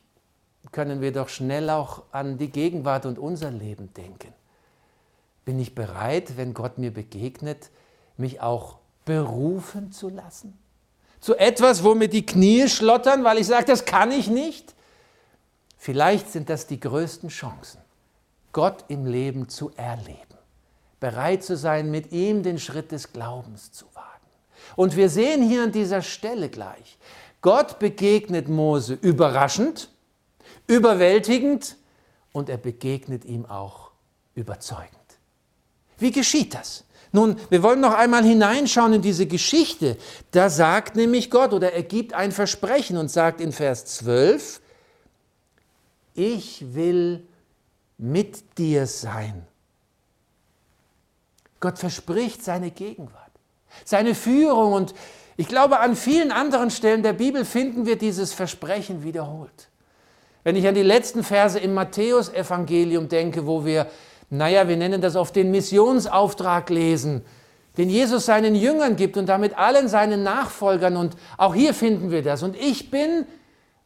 können 0.72 1.00
wir 1.00 1.14
doch 1.14 1.30
schnell 1.30 1.70
auch 1.70 2.04
an 2.12 2.38
die 2.38 2.50
Gegenwart 2.50 3.06
und 3.06 3.20
unser 3.20 3.52
Leben 3.52 3.94
denken. 3.94 4.34
Bin 5.46 5.60
ich 5.60 5.74
bereit, 5.74 6.36
wenn 6.36 6.54
Gott 6.54 6.78
mir 6.78 6.92
begegnet, 6.92 7.70
mich 8.18 8.42
auch 8.42 8.78
berufen 9.06 9.92
zu 9.92 10.10
lassen? 10.10 10.58
Zu 11.20 11.36
etwas, 11.36 11.84
wo 11.84 11.96
mir 11.96 12.08
die 12.08 12.26
Knie 12.26 12.70
schlottern, 12.70 13.24
weil 13.24 13.40
ich 13.40 13.48
sage, 13.48 13.66
das 13.66 13.86
kann 13.86 14.12
ich 14.12 14.28
nicht? 14.28 14.76
Vielleicht 15.78 16.32
sind 16.32 16.50
das 16.50 16.68
die 16.68 16.80
größten 16.80 17.30
Chancen, 17.30 17.80
Gott 18.52 18.86
im 18.88 19.06
Leben 19.06 19.50
zu 19.50 19.72
erleben, 19.76 20.38
bereit 21.00 21.44
zu 21.44 21.56
sein, 21.56 21.92
mit 21.92 22.12
ihm 22.12 22.44
den 22.44 22.60
Schritt 22.60 22.92
des 22.92 23.14
Glaubens 23.14 23.72
zu 23.72 23.86
wagen. 23.94 24.08
Und 24.76 24.96
wir 24.96 25.10
sehen 25.10 25.48
hier 25.48 25.64
an 25.64 25.72
dieser 25.72 26.02
Stelle 26.02 26.50
gleich, 26.50 26.98
Gott 27.42 27.80
begegnet 27.80 28.50
Mose 28.50 28.96
überraschend, 28.96 29.90
überwältigend 30.66 31.78
und 32.34 32.50
er 32.50 32.58
begegnet 32.58 33.26
ihm 33.26 33.46
auch 33.46 33.92
überzeugend. 34.36 34.92
Wie 35.98 36.12
geschieht 36.12 36.54
das? 36.54 36.84
Nun, 37.12 37.38
wir 37.50 37.64
wollen 37.64 37.80
noch 37.80 37.94
einmal 37.94 38.24
hineinschauen 38.24 38.94
in 38.94 39.02
diese 39.02 39.26
Geschichte. 39.26 39.98
Da 40.32 40.50
sagt 40.50 40.96
nämlich 40.96 41.30
Gott 41.30 41.54
oder 41.54 41.74
er 41.74 41.84
gibt 41.84 42.14
ein 42.14 42.32
Versprechen 42.32 42.98
und 42.98 43.10
sagt 43.10 43.42
in 43.42 43.52
Vers 43.52 43.86
12, 43.86 44.62
ich 46.14 46.74
will 46.74 47.24
mit 47.98 48.58
dir 48.58 48.88
sein. 48.88 49.46
Gott 51.60 51.80
verspricht 51.80 52.44
seine 52.44 52.72
Gegenwart, 52.72 53.32
seine 53.84 54.14
Führung 54.14 54.74
und 54.74 54.94
ich 55.38 55.48
glaube, 55.48 55.80
an 55.80 55.96
vielen 55.96 56.32
anderen 56.32 56.72
Stellen 56.72 57.04
der 57.04 57.14
Bibel 57.14 57.46
finden 57.46 57.86
wir 57.86 57.96
dieses 57.96 58.34
Versprechen 58.34 59.04
wiederholt. 59.04 59.70
Wenn 60.44 60.56
ich 60.56 60.68
an 60.68 60.74
die 60.74 60.84
letzten 60.84 61.24
Verse 61.24 61.60
im 61.60 61.74
Matthäusevangelium 61.74 63.08
denke, 63.08 63.46
wo 63.46 63.64
wir, 63.64 63.88
naja, 64.30 64.68
wir 64.68 64.78
nennen 64.78 65.02
das 65.02 65.16
oft 65.16 65.36
den 65.36 65.52
Missionsauftrag 65.52 66.70
lesen, 66.70 67.24
den 67.78 67.90
Jesus 67.90 68.26
seinen 68.26 68.56
Jüngern 68.56 68.96
gibt 68.96 69.18
und 69.18 69.28
damit 69.28 69.58
allen 69.58 69.88
seinen 69.88 70.24
Nachfolgern. 70.24 70.98
Und 70.98 71.16
auch 71.38 71.56
hier 71.56 71.74
finden 71.74 72.12
wir 72.12 72.24
das. 72.24 72.44
Und 72.44 72.56
ich 72.56 72.92
bin 72.92 73.26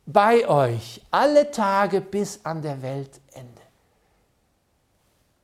bei 0.05 0.47
euch 0.47 1.01
alle 1.11 1.51
Tage 1.51 2.01
bis 2.01 2.43
an 2.43 2.61
der 2.61 2.81
Weltende. 2.81 3.61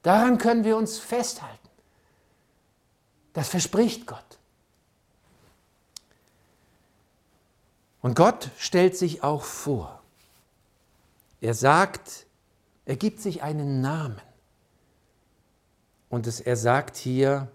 Daran 0.02 0.38
können 0.38 0.64
wir 0.64 0.78
uns 0.78 0.98
festhalten. 0.98 1.56
Das 3.34 3.50
verspricht 3.50 4.08
Gott. 4.08 4.24
Und 8.02 8.16
Gott 8.16 8.50
stellt 8.58 8.98
sich 8.98 9.22
auch 9.22 9.44
vor. 9.44 10.02
Er 11.42 11.54
sagt, 11.54 12.26
er 12.86 12.96
gibt 12.96 13.20
sich 13.20 13.44
einen 13.44 13.82
Namen. 13.82 14.22
Und 16.10 16.28
es, 16.28 16.40
er 16.40 16.56
sagt 16.56 16.96
hier 16.98 17.50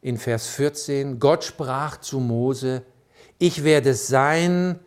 in 0.00 0.16
Vers 0.16 0.46
14, 0.48 1.18
Gott 1.18 1.44
sprach 1.44 1.98
zu 1.98 2.20
Mose, 2.20 2.82
ich 3.38 3.64
werde 3.64 3.94
sein, 3.94 4.78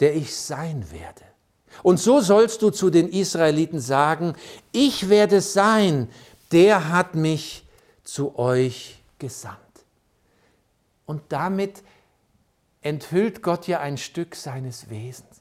der 0.00 0.14
ich 0.14 0.34
sein 0.36 0.90
werde. 0.90 1.22
Und 1.82 1.98
so 1.98 2.20
sollst 2.20 2.62
du 2.62 2.70
zu 2.70 2.90
den 2.90 3.08
Israeliten 3.08 3.80
sagen, 3.80 4.34
ich 4.72 5.08
werde 5.08 5.40
sein, 5.40 6.08
der 6.52 6.90
hat 6.90 7.14
mich 7.14 7.66
zu 8.02 8.38
euch 8.38 9.02
gesandt. 9.18 9.60
Und 11.04 11.22
damit 11.28 11.82
enthüllt 12.80 13.42
Gott 13.42 13.66
ja 13.66 13.80
ein 13.80 13.98
Stück 13.98 14.34
seines 14.36 14.90
Wesens. 14.90 15.40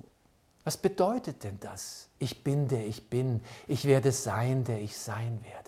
Was 0.63 0.77
bedeutet 0.77 1.43
denn 1.43 1.59
das? 1.59 2.09
Ich 2.17 2.43
bin 2.43 2.67
der 2.67 2.87
ich 2.87 3.09
bin, 3.09 3.41
ich 3.67 3.85
werde 3.85 4.11
sein, 4.11 4.63
der 4.63 4.81
ich 4.81 4.97
sein 4.97 5.39
werde. 5.43 5.64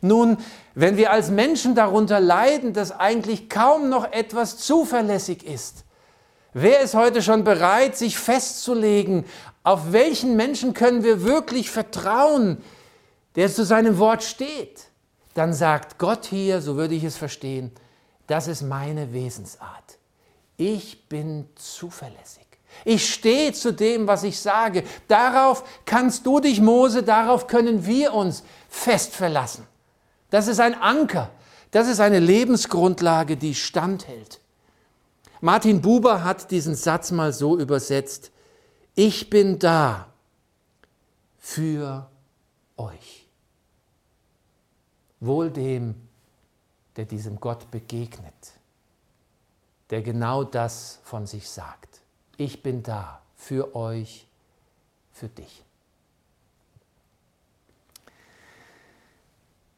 Nun, 0.00 0.38
wenn 0.74 0.96
wir 0.96 1.12
als 1.12 1.30
Menschen 1.30 1.74
darunter 1.74 2.20
leiden, 2.20 2.72
dass 2.72 2.92
eigentlich 2.92 3.48
kaum 3.48 3.88
noch 3.88 4.12
etwas 4.12 4.58
zuverlässig 4.58 5.44
ist, 5.44 5.84
wer 6.52 6.80
ist 6.80 6.94
heute 6.94 7.22
schon 7.22 7.44
bereit, 7.44 7.96
sich 7.96 8.18
festzulegen, 8.18 9.24
auf 9.64 9.92
welchen 9.92 10.36
Menschen 10.36 10.74
können 10.74 11.04
wir 11.04 11.22
wirklich 11.22 11.70
vertrauen, 11.70 12.62
der 13.36 13.52
zu 13.52 13.64
seinem 13.64 13.98
Wort 13.98 14.22
steht? 14.22 14.88
Dann 15.34 15.54
sagt 15.54 15.98
Gott 15.98 16.26
hier, 16.26 16.60
so 16.60 16.76
würde 16.76 16.94
ich 16.94 17.04
es 17.04 17.16
verstehen, 17.16 17.72
das 18.26 18.48
ist 18.48 18.62
meine 18.62 19.12
Wesensart. 19.12 19.98
Ich 20.56 21.08
bin 21.08 21.48
zuverlässig. 21.54 22.46
Ich 22.84 23.12
stehe 23.12 23.52
zu 23.52 23.72
dem, 23.72 24.06
was 24.06 24.22
ich 24.22 24.40
sage. 24.40 24.84
Darauf 25.08 25.64
kannst 25.84 26.26
du 26.26 26.40
dich, 26.40 26.60
Mose, 26.60 27.02
darauf 27.02 27.46
können 27.46 27.86
wir 27.86 28.14
uns 28.14 28.42
fest 28.68 29.14
verlassen. 29.14 29.66
Das 30.32 30.48
ist 30.48 30.58
ein 30.58 30.74
Anker. 30.74 31.30
Das 31.70 31.86
ist 31.86 32.00
eine 32.00 32.18
Lebensgrundlage, 32.18 33.36
die 33.36 33.54
standhält. 33.54 34.40
Martin 35.40 35.80
Buber 35.80 36.24
hat 36.24 36.50
diesen 36.50 36.74
Satz 36.74 37.12
mal 37.12 37.32
so 37.32 37.56
übersetzt. 37.56 38.32
Ich 38.96 39.30
bin 39.30 39.60
da 39.60 40.08
für 41.38 42.10
euch. 42.76 43.28
Wohl 45.20 45.50
dem, 45.50 45.94
der 46.96 47.04
diesem 47.04 47.38
Gott 47.38 47.70
begegnet 47.70 48.34
der 49.92 50.00
genau 50.00 50.42
das 50.42 51.00
von 51.04 51.26
sich 51.26 51.50
sagt. 51.50 52.00
Ich 52.38 52.62
bin 52.62 52.82
da 52.82 53.20
für 53.36 53.76
euch, 53.76 54.26
für 55.10 55.28
dich. 55.28 55.64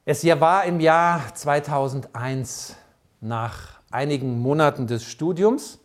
Es 0.06 0.22
war 0.26 0.66
im 0.66 0.80
Jahr 0.80 1.34
2001 1.34 2.76
nach 3.22 3.80
einigen 3.90 4.38
Monaten 4.38 4.86
des 4.86 5.02
Studiums 5.02 5.78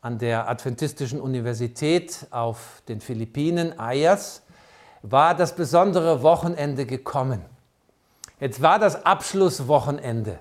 an 0.00 0.18
der 0.18 0.48
Adventistischen 0.48 1.20
Universität 1.20 2.28
auf 2.30 2.82
den 2.86 3.00
Philippinen, 3.00 3.80
Ayas, 3.80 4.42
war 5.02 5.34
das 5.34 5.56
besondere 5.56 6.22
Wochenende 6.22 6.86
gekommen. 6.86 7.44
Jetzt 8.38 8.62
war 8.62 8.78
das 8.78 9.04
Abschlusswochenende. 9.04 10.38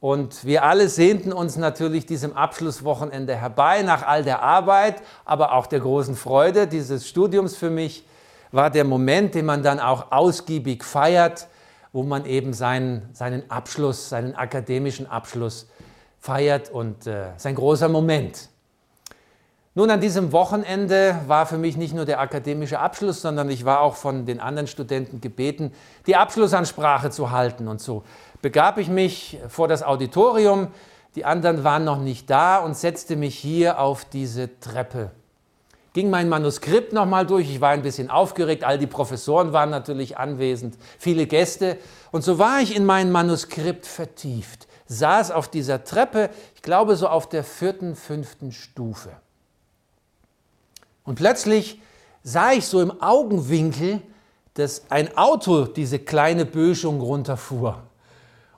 Und 0.00 0.46
wir 0.46 0.64
alle 0.64 0.88
sehnten 0.88 1.34
uns 1.34 1.56
natürlich 1.56 2.06
diesem 2.06 2.34
Abschlusswochenende 2.34 3.36
herbei, 3.36 3.82
nach 3.82 4.06
all 4.06 4.24
der 4.24 4.40
Arbeit, 4.40 5.02
aber 5.26 5.52
auch 5.52 5.66
der 5.66 5.80
großen 5.80 6.16
Freude 6.16 6.66
dieses 6.66 7.06
Studiums 7.06 7.58
für 7.58 7.68
mich, 7.68 8.06
war 8.52 8.70
der 8.70 8.84
Moment, 8.84 9.34
den 9.34 9.44
man 9.44 9.62
dann 9.62 9.80
auch 9.80 10.12
ausgiebig 10.12 10.82
feiert, 10.82 11.48
wo 11.92 12.02
man 12.02 12.24
eben 12.26 12.52
seinen, 12.52 13.08
seinen 13.12 13.50
Abschluss, 13.50 14.08
seinen 14.08 14.34
akademischen 14.34 15.06
Abschluss 15.06 15.68
feiert 16.18 16.70
und 16.70 17.06
äh, 17.06 17.30
sein 17.36 17.54
großer 17.54 17.88
Moment. 17.88 18.48
Nun, 19.74 19.90
an 19.90 20.00
diesem 20.00 20.32
Wochenende 20.32 21.18
war 21.26 21.46
für 21.46 21.56
mich 21.56 21.78
nicht 21.78 21.94
nur 21.94 22.04
der 22.04 22.20
akademische 22.20 22.78
Abschluss, 22.78 23.22
sondern 23.22 23.48
ich 23.48 23.64
war 23.64 23.80
auch 23.80 23.94
von 23.94 24.26
den 24.26 24.38
anderen 24.38 24.66
Studenten 24.66 25.20
gebeten, 25.22 25.72
die 26.06 26.14
Abschlussansprache 26.16 27.10
zu 27.10 27.30
halten 27.30 27.68
und 27.68 27.80
so 27.80 28.04
begab 28.42 28.76
ich 28.76 28.88
mich 28.88 29.38
vor 29.48 29.68
das 29.68 29.82
Auditorium, 29.82 30.68
die 31.14 31.24
anderen 31.24 31.64
waren 31.64 31.84
noch 31.84 32.00
nicht 32.00 32.28
da 32.28 32.58
und 32.58 32.76
setzte 32.76 33.16
mich 33.16 33.38
hier 33.38 33.78
auf 33.78 34.04
diese 34.04 34.58
Treppe. 34.60 35.12
Ging 35.92 36.08
mein 36.08 36.28
Manuskript 36.28 36.92
nochmal 36.92 37.26
durch, 37.26 37.50
ich 37.50 37.60
war 37.60 37.70
ein 37.70 37.82
bisschen 37.82 38.08
aufgeregt, 38.08 38.64
all 38.64 38.78
die 38.78 38.86
Professoren 38.86 39.52
waren 39.52 39.68
natürlich 39.68 40.16
anwesend, 40.16 40.76
viele 40.98 41.26
Gäste. 41.26 41.76
Und 42.10 42.24
so 42.24 42.38
war 42.38 42.60
ich 42.60 42.74
in 42.74 42.86
mein 42.86 43.12
Manuskript 43.12 43.86
vertieft, 43.86 44.66
saß 44.86 45.30
auf 45.30 45.48
dieser 45.48 45.84
Treppe, 45.84 46.30
ich 46.54 46.62
glaube 46.62 46.96
so 46.96 47.08
auf 47.08 47.28
der 47.28 47.44
vierten, 47.44 47.94
fünften 47.94 48.52
Stufe. 48.52 49.10
Und 51.04 51.16
plötzlich 51.16 51.80
sah 52.22 52.52
ich 52.52 52.66
so 52.66 52.80
im 52.80 53.02
Augenwinkel, 53.02 54.00
dass 54.54 54.90
ein 54.90 55.16
Auto 55.16 55.64
diese 55.64 55.98
kleine 55.98 56.44
Böschung 56.44 57.00
runterfuhr. 57.00 57.82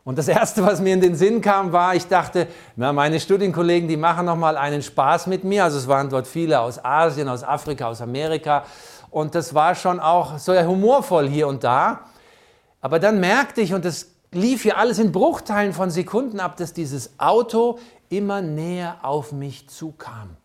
Und 0.04 0.18
das 0.18 0.28
Erste, 0.28 0.62
was 0.62 0.82
mir 0.82 0.92
in 0.92 1.00
den 1.00 1.14
Sinn 1.14 1.40
kam, 1.40 1.72
war, 1.72 1.94
ich 1.94 2.06
dachte, 2.06 2.46
na, 2.76 2.92
meine 2.92 3.18
Studienkollegen, 3.18 3.88
die 3.88 3.96
machen 3.96 4.26
noch 4.26 4.36
mal 4.36 4.58
einen 4.58 4.82
Spaß 4.82 5.26
mit 5.28 5.44
mir. 5.44 5.64
Also 5.64 5.78
es 5.78 5.88
waren 5.88 6.10
dort 6.10 6.26
viele 6.26 6.60
aus 6.60 6.84
Asien, 6.84 7.26
aus 7.26 7.42
Afrika, 7.42 7.86
aus 7.86 8.02
Amerika. 8.02 8.64
Und 9.10 9.34
das 9.34 9.54
war 9.54 9.74
schon 9.74 10.00
auch 10.00 10.38
so 10.38 10.52
humorvoll 10.52 11.26
hier 11.26 11.48
und 11.48 11.64
da. 11.64 12.00
Aber 12.82 12.98
dann 12.98 13.18
merkte 13.18 13.62
ich, 13.62 13.72
und 13.72 13.86
das 13.86 14.08
lief 14.30 14.64
hier 14.64 14.76
alles 14.76 14.98
in 14.98 15.10
Bruchteilen 15.10 15.72
von 15.72 15.90
Sekunden 15.90 16.38
ab, 16.38 16.58
dass 16.58 16.74
dieses 16.74 17.18
Auto 17.18 17.78
immer 18.10 18.42
näher 18.42 18.98
auf 19.02 19.32
mich 19.32 19.70
zukam. 19.70 20.36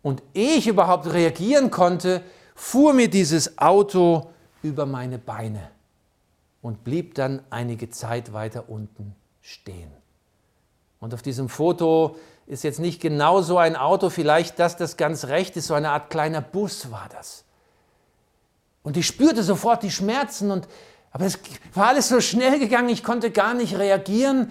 Und 0.00 0.22
ehe 0.32 0.58
ich 0.58 0.68
überhaupt 0.68 1.12
reagieren 1.12 1.72
konnte, 1.72 2.22
fuhr 2.54 2.92
mir 2.92 3.10
dieses 3.10 3.58
Auto 3.58 4.30
über 4.62 4.86
meine 4.86 5.18
Beine 5.18 5.71
und 6.62 6.84
blieb 6.84 7.14
dann 7.16 7.42
einige 7.50 7.90
Zeit 7.90 8.32
weiter 8.32 8.68
unten 8.68 9.14
stehen. 9.42 9.90
Und 11.00 11.12
auf 11.12 11.20
diesem 11.20 11.48
Foto 11.48 12.16
ist 12.46 12.64
jetzt 12.64 12.78
nicht 12.78 13.00
genau 13.00 13.42
so 13.42 13.58
ein 13.58 13.76
Auto, 13.76 14.08
vielleicht 14.08 14.58
das, 14.58 14.76
das 14.76 14.96
ganz 14.96 15.26
recht 15.26 15.56
ist, 15.56 15.66
so 15.66 15.74
eine 15.74 15.90
Art 15.90 16.10
kleiner 16.10 16.40
Bus 16.40 16.90
war 16.90 17.08
das. 17.10 17.44
Und 18.84 18.96
ich 18.96 19.06
spürte 19.06 19.42
sofort 19.42 19.82
die 19.82 19.90
Schmerzen 19.90 20.50
und 20.50 20.68
aber 21.12 21.26
es 21.26 21.38
war 21.74 21.88
alles 21.88 22.08
so 22.08 22.20
schnell 22.22 22.58
gegangen, 22.58 22.88
ich 22.88 23.04
konnte 23.04 23.30
gar 23.30 23.52
nicht 23.52 23.76
reagieren. 23.76 24.50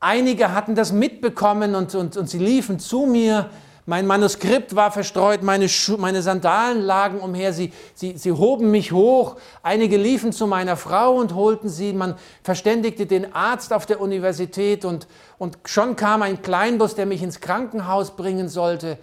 Einige 0.00 0.52
hatten 0.52 0.74
das 0.74 0.92
mitbekommen 0.92 1.76
und, 1.76 1.94
und, 1.94 2.16
und 2.16 2.28
sie 2.28 2.38
liefen 2.38 2.80
zu 2.80 3.06
mir 3.06 3.48
mein 3.86 4.06
Manuskript 4.06 4.74
war 4.74 4.90
verstreut, 4.90 5.42
meine, 5.42 5.68
Schu 5.68 5.98
meine 5.98 6.22
Sandalen 6.22 6.80
lagen 6.80 7.20
umher, 7.20 7.52
sie, 7.52 7.70
sie, 7.94 8.16
sie 8.16 8.32
hoben 8.32 8.70
mich 8.70 8.92
hoch. 8.92 9.36
Einige 9.62 9.98
liefen 9.98 10.32
zu 10.32 10.46
meiner 10.46 10.78
Frau 10.78 11.16
und 11.16 11.34
holten 11.34 11.68
sie. 11.68 11.92
Man 11.92 12.16
verständigte 12.42 13.04
den 13.04 13.34
Arzt 13.34 13.74
auf 13.74 13.84
der 13.84 14.00
Universität 14.00 14.86
und, 14.86 15.06
und 15.36 15.58
schon 15.66 15.96
kam 15.96 16.22
ein 16.22 16.40
Kleinbus, 16.40 16.94
der 16.94 17.04
mich 17.04 17.22
ins 17.22 17.40
Krankenhaus 17.40 18.16
bringen 18.16 18.48
sollte. 18.48 18.98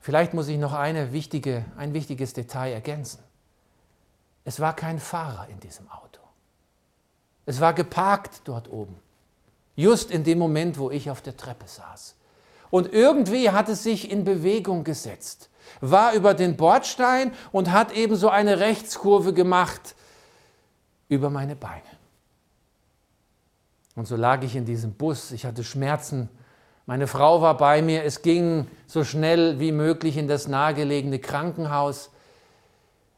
Vielleicht 0.00 0.32
muss 0.32 0.46
ich 0.46 0.58
noch 0.58 0.72
eine 0.72 1.12
wichtige, 1.12 1.64
ein 1.76 1.92
wichtiges 1.92 2.34
Detail 2.34 2.72
ergänzen. 2.72 3.18
Es 4.44 4.60
war 4.60 4.76
kein 4.76 5.00
Fahrer 5.00 5.48
in 5.50 5.58
diesem 5.58 5.90
Auto. 5.90 6.20
Es 7.46 7.60
war 7.60 7.74
geparkt 7.74 8.42
dort 8.44 8.70
oben. 8.70 8.94
Just 9.74 10.12
in 10.12 10.22
dem 10.22 10.38
Moment, 10.38 10.78
wo 10.78 10.92
ich 10.92 11.10
auf 11.10 11.20
der 11.20 11.36
Treppe 11.36 11.66
saß. 11.66 12.14
Und 12.70 12.92
irgendwie 12.92 13.50
hat 13.50 13.68
es 13.68 13.82
sich 13.82 14.10
in 14.10 14.24
Bewegung 14.24 14.84
gesetzt, 14.84 15.50
war 15.80 16.14
über 16.14 16.34
den 16.34 16.56
Bordstein 16.56 17.32
und 17.52 17.70
hat 17.70 17.92
eben 17.92 18.16
so 18.16 18.28
eine 18.28 18.60
Rechtskurve 18.60 19.32
gemacht 19.32 19.94
über 21.08 21.30
meine 21.30 21.56
Beine. 21.56 21.82
Und 23.94 24.06
so 24.06 24.16
lag 24.16 24.42
ich 24.42 24.56
in 24.56 24.64
diesem 24.64 24.92
Bus, 24.92 25.32
ich 25.32 25.46
hatte 25.46 25.64
Schmerzen, 25.64 26.28
meine 26.86 27.08
Frau 27.08 27.42
war 27.42 27.56
bei 27.56 27.82
mir, 27.82 28.04
es 28.04 28.22
ging 28.22 28.68
so 28.86 29.02
schnell 29.02 29.58
wie 29.58 29.72
möglich 29.72 30.16
in 30.16 30.28
das 30.28 30.46
nahegelegene 30.46 31.18
Krankenhaus. 31.18 32.10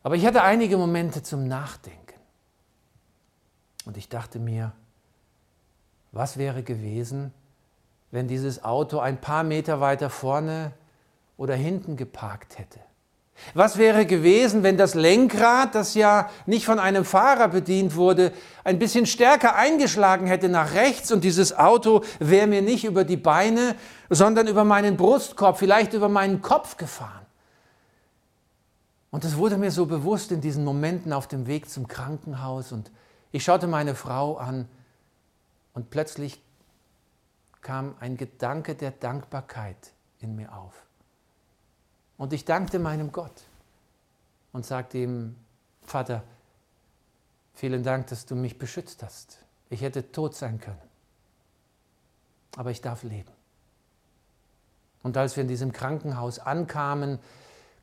Aber 0.02 0.14
ich 0.16 0.24
hatte 0.24 0.42
einige 0.42 0.78
Momente 0.78 1.22
zum 1.22 1.46
Nachdenken. 1.48 1.98
Und 3.84 3.98
ich 3.98 4.08
dachte 4.08 4.38
mir, 4.38 4.72
was 6.12 6.38
wäre 6.38 6.62
gewesen, 6.62 7.34
wenn 8.10 8.28
dieses 8.28 8.64
Auto 8.64 8.98
ein 8.98 9.20
paar 9.20 9.44
Meter 9.44 9.80
weiter 9.80 10.10
vorne 10.10 10.72
oder 11.36 11.54
hinten 11.54 11.96
geparkt 11.96 12.58
hätte? 12.58 12.80
Was 13.54 13.78
wäre 13.78 14.04
gewesen, 14.04 14.62
wenn 14.62 14.76
das 14.76 14.94
Lenkrad, 14.94 15.74
das 15.74 15.94
ja 15.94 16.28
nicht 16.46 16.66
von 16.66 16.78
einem 16.78 17.04
Fahrer 17.04 17.48
bedient 17.48 17.94
wurde, 17.94 18.32
ein 18.64 18.78
bisschen 18.78 19.06
stärker 19.06 19.54
eingeschlagen 19.54 20.26
hätte 20.26 20.48
nach 20.48 20.74
rechts 20.74 21.12
und 21.12 21.22
dieses 21.22 21.56
Auto 21.56 22.02
wäre 22.18 22.46
mir 22.46 22.62
nicht 22.62 22.84
über 22.84 23.04
die 23.04 23.16
Beine, 23.16 23.76
sondern 24.10 24.48
über 24.48 24.64
meinen 24.64 24.96
Brustkorb, 24.96 25.58
vielleicht 25.58 25.92
über 25.92 26.08
meinen 26.08 26.42
Kopf 26.42 26.76
gefahren? 26.76 27.26
Und 29.10 29.24
es 29.24 29.36
wurde 29.36 29.56
mir 29.56 29.70
so 29.70 29.86
bewusst 29.86 30.32
in 30.32 30.40
diesen 30.40 30.64
Momenten 30.64 31.12
auf 31.12 31.28
dem 31.28 31.46
Weg 31.46 31.70
zum 31.70 31.88
Krankenhaus 31.88 32.72
und 32.72 32.90
ich 33.30 33.44
schaute 33.44 33.66
meine 33.66 33.94
Frau 33.94 34.36
an 34.36 34.68
und 35.74 35.90
plötzlich 35.90 36.42
kam 37.68 37.96
ein 38.00 38.16
Gedanke 38.16 38.74
der 38.74 38.92
Dankbarkeit 38.92 39.92
in 40.20 40.34
mir 40.34 40.56
auf. 40.56 40.86
Und 42.16 42.32
ich 42.32 42.46
dankte 42.46 42.78
meinem 42.78 43.12
Gott 43.12 43.42
und 44.54 44.64
sagte 44.64 44.96
ihm, 44.96 45.36
Vater, 45.82 46.22
vielen 47.52 47.82
Dank, 47.82 48.06
dass 48.06 48.24
du 48.24 48.36
mich 48.36 48.58
beschützt 48.58 49.02
hast. 49.02 49.40
Ich 49.68 49.82
hätte 49.82 50.12
tot 50.12 50.34
sein 50.34 50.62
können, 50.62 50.80
aber 52.56 52.70
ich 52.70 52.80
darf 52.80 53.02
leben. 53.02 53.32
Und 55.02 55.18
als 55.18 55.36
wir 55.36 55.42
in 55.42 55.48
diesem 55.48 55.72
Krankenhaus 55.72 56.38
ankamen, 56.38 57.18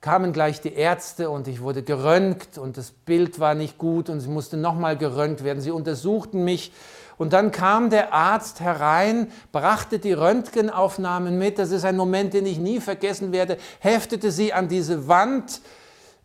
kamen 0.01 0.33
gleich 0.33 0.61
die 0.61 0.73
Ärzte 0.73 1.29
und 1.29 1.47
ich 1.47 1.61
wurde 1.61 1.83
geröntgt 1.83 2.57
und 2.57 2.77
das 2.77 2.89
Bild 2.89 3.39
war 3.39 3.53
nicht 3.53 3.77
gut 3.77 4.09
und 4.09 4.19
sie 4.19 4.29
musste 4.29 4.57
nochmal 4.57 4.97
geröntgt 4.97 5.43
werden. 5.43 5.61
Sie 5.61 5.69
untersuchten 5.69 6.43
mich 6.43 6.71
und 7.17 7.33
dann 7.33 7.51
kam 7.51 7.89
der 7.89 8.13
Arzt 8.13 8.59
herein, 8.59 9.31
brachte 9.51 9.99
die 9.99 10.13
Röntgenaufnahmen 10.13 11.37
mit. 11.37 11.57
Das 11.57 11.71
ist 11.71 11.85
ein 11.85 11.95
Moment, 11.95 12.33
den 12.33 12.45
ich 12.45 12.59
nie 12.59 12.81
vergessen 12.81 13.31
werde. 13.31 13.57
Heftete 13.79 14.31
sie 14.31 14.51
an 14.51 14.67
diese 14.67 15.07
Wand 15.07 15.61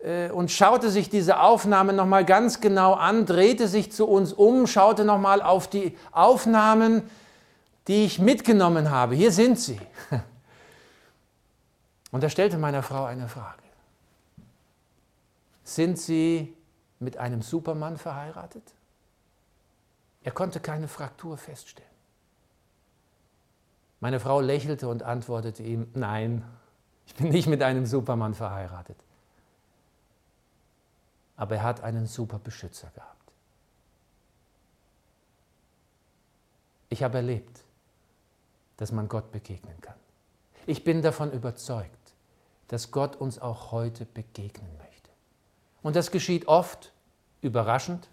äh, 0.01 0.31
und 0.31 0.51
schaute 0.51 0.91
sich 0.91 1.09
diese 1.09 1.41
Aufnahmen 1.41 1.95
nochmal 1.95 2.25
ganz 2.25 2.61
genau 2.61 2.95
an, 2.95 3.25
drehte 3.25 3.69
sich 3.69 3.93
zu 3.93 4.09
uns 4.09 4.33
um, 4.33 4.67
schaute 4.67 5.05
nochmal 5.05 5.43
auf 5.43 5.69
die 5.69 5.97
Aufnahmen, 6.11 7.03
die 7.87 8.05
ich 8.05 8.19
mitgenommen 8.19 8.91
habe. 8.91 9.15
Hier 9.15 9.33
sind 9.33 9.59
sie. 9.61 9.81
Und 12.11 12.25
er 12.25 12.31
stellte 12.31 12.59
meiner 12.59 12.83
Frau 12.83 13.05
eine 13.05 13.29
Frage. 13.29 13.63
Sind 15.63 15.97
Sie 15.97 16.57
mit 16.99 17.17
einem 17.17 17.43
Supermann 17.43 17.97
verheiratet? 17.97 18.65
Er 20.23 20.33
konnte 20.33 20.61
keine 20.61 20.89
Fraktur 20.89 21.37
feststellen. 21.39 21.89
Meine 24.01 24.21
Frau 24.21 24.41
lächelte 24.41 24.89
und 24.89 25.03
antwortete 25.03 25.63
ihm, 25.63 25.89
nein, 25.95 26.45
ich 27.07 27.15
bin 27.15 27.29
nicht 27.29 27.47
mit 27.47 27.63
einem 27.63 27.87
Supermann 27.87 28.35
verheiratet. 28.35 28.97
Aber 31.37 31.57
er 31.57 31.63
hat 31.63 31.83
einen 31.83 32.07
super 32.07 32.39
Beschützer 32.39 32.91
gehabt. 32.95 33.17
Ich 36.89 37.03
habe 37.03 37.19
erlebt, 37.19 37.63
dass 38.77 38.93
man 38.93 39.09
Gott 39.09 39.33
begegnen 39.33 39.81
kann. 39.81 39.95
Ich 40.67 40.85
bin 40.85 41.03
davon 41.03 41.33
überzeugt, 41.33 42.15
dass 42.69 42.91
Gott 42.91 43.17
uns 43.17 43.39
auch 43.39 43.73
heute 43.73 44.05
begegnen 44.07 44.71
möchte. 44.79 45.11
Und 45.83 45.97
das 45.97 46.11
geschieht 46.11 46.49
oft 46.49 46.93
überraschend, 47.43 48.09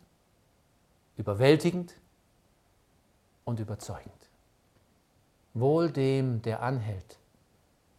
überwältigend 1.18 1.94
und 3.44 3.60
überzeugend. 3.60 4.14
Wohl 5.54 5.92
dem, 5.92 6.42
der 6.42 6.62
anhält. 6.62 7.18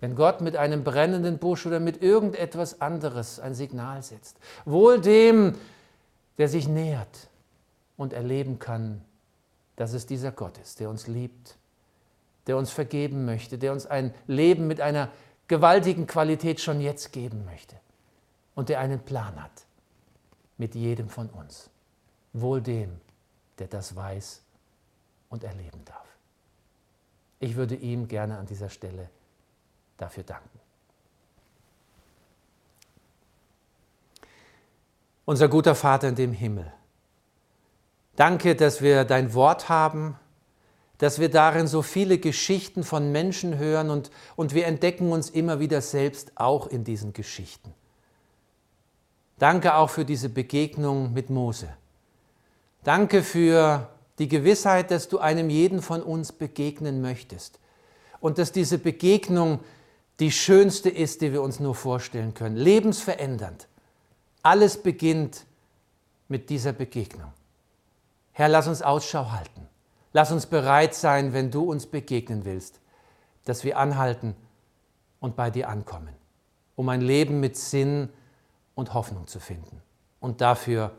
Wenn 0.00 0.14
Gott 0.14 0.40
mit 0.40 0.57
einem 0.57 0.85
brennenden 0.85 1.38
Busch 1.38 1.66
oder 1.66 1.81
mit 1.81 2.02
irgendetwas 2.02 2.81
anderes 2.81 3.40
ein 3.40 3.54
Signal 3.54 4.02
setzt. 4.02 4.38
Wohl 4.64 5.00
dem, 5.00 5.57
der 6.38 6.48
sich 6.48 6.68
nähert 6.68 7.28
und 7.96 8.12
erleben 8.12 8.61
kann, 8.61 9.04
dass 9.74 9.92
es 9.92 10.07
dieser 10.07 10.31
Gott 10.31 10.57
ist, 10.59 10.78
der 10.78 10.88
uns 10.88 11.09
liebt, 11.09 11.57
der 12.46 12.57
uns 12.57 12.70
vergeben 12.70 13.24
möchte, 13.24 13.59
der 13.59 13.72
uns 13.72 13.87
ein 13.87 14.14
Leben 14.26 14.68
mit 14.68 14.81
einer 14.81 15.11
gewaltigen 15.48 16.07
Qualität 16.07 16.61
schon 16.61 16.81
jetzt 16.81 17.12
geben 17.12 17.44
möchte 17.44 17.76
und 18.54 18.68
der 18.68 18.81
einen 18.81 19.00
Plan 19.00 19.42
hat 19.42 19.66
mit 20.59 20.74
jedem 20.74 21.09
von 21.09 21.28
uns. 21.31 21.70
Wohl 22.33 22.61
dem, 22.61 23.00
der 23.58 23.68
das 23.68 23.94
weiß 23.94 24.42
und 25.28 25.44
erleben 25.44 25.84
darf. 25.84 26.06
Ich 27.40 27.56
würde 27.56 27.74
ihm 27.74 28.08
gerne 28.08 28.38
an 28.38 28.46
dieser 28.46 28.68
Stelle 28.68 29.08
dafür 29.96 30.24
danken. 30.24 30.58
Unser 35.24 35.48
guter 35.48 35.74
Vater 35.74 36.08
in 36.08 36.14
dem 36.14 36.32
Himmel, 36.32 36.72
danke, 38.16 38.56
dass 38.56 38.80
wir 38.80 39.04
dein 39.04 39.34
Wort 39.34 39.68
haben, 39.68 40.18
dass 40.96 41.20
wir 41.20 41.30
darin 41.30 41.68
so 41.68 41.82
viele 41.82 42.18
Geschichten 42.18 42.82
von 42.82 43.12
Menschen 43.12 43.56
hören 43.56 43.90
und, 43.90 44.10
und 44.36 44.54
wir 44.54 44.66
entdecken 44.66 45.12
uns 45.12 45.30
immer 45.30 45.60
wieder 45.60 45.80
selbst 45.80 46.32
auch 46.36 46.66
in 46.66 46.82
diesen 46.82 47.12
Geschichten. 47.12 47.72
Danke 49.38 49.74
auch 49.74 49.90
für 49.90 50.04
diese 50.04 50.28
Begegnung 50.28 51.12
mit 51.12 51.30
Mose. 51.30 51.68
Danke 52.88 53.22
für 53.22 53.87
die 54.18 54.29
Gewissheit, 54.29 54.90
dass 54.90 55.11
du 55.11 55.18
einem 55.18 55.51
jeden 55.51 55.83
von 55.83 56.03
uns 56.03 56.33
begegnen 56.33 57.03
möchtest 57.03 57.61
und 58.18 58.38
dass 58.38 58.51
diese 58.51 58.79
Begegnung 58.79 59.61
die 60.20 60.33
schönste 60.33 60.88
ist, 60.88 61.20
die 61.20 61.35
wir 61.35 61.42
uns 61.42 61.61
nur 61.61 61.74
vorstellen 61.74 62.33
können, 62.33 62.57
lebensverändernd. 62.57 63.68
Alles 64.42 64.83
beginnt 64.83 65.44
mit 66.29 66.48
dieser 66.48 66.72
Begegnung. 66.72 67.31
Herr, 68.33 68.48
lass 68.48 68.66
uns 68.66 68.81
Ausschau 68.81 69.33
halten. 69.33 69.68
Lass 70.14 70.33
uns 70.33 70.46
bereit 70.46 70.94
sein, 70.94 71.35
wenn 71.35 71.51
du 71.51 71.70
uns 71.70 71.85
begegnen 71.85 72.46
willst, 72.46 72.81
dass 73.44 73.64
wir 73.64 73.77
anhalten 73.77 74.35
und 75.20 75.37
bei 75.37 75.51
dir 75.51 75.68
ankommen, 75.68 76.14
um 76.74 76.88
ein 76.88 77.03
Leben 77.03 77.38
mit 77.38 77.59
Sinn 77.59 78.09
und 78.74 78.94
Hoffnung 78.94 79.27
zu 79.27 79.40
finden. 79.40 79.83
Und 80.20 80.40
dafür 80.40 80.92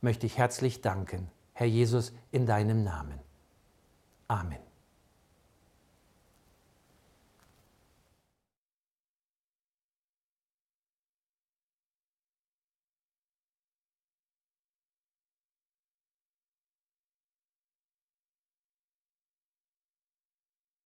möchte 0.00 0.24
ich 0.24 0.38
herzlich 0.38 0.80
danken, 0.80 1.30
Herr 1.54 1.66
Jesus, 1.68 2.12
in 2.32 2.46
deinem 2.46 2.84
Namen. 2.84 3.20
Amen. 4.28 4.63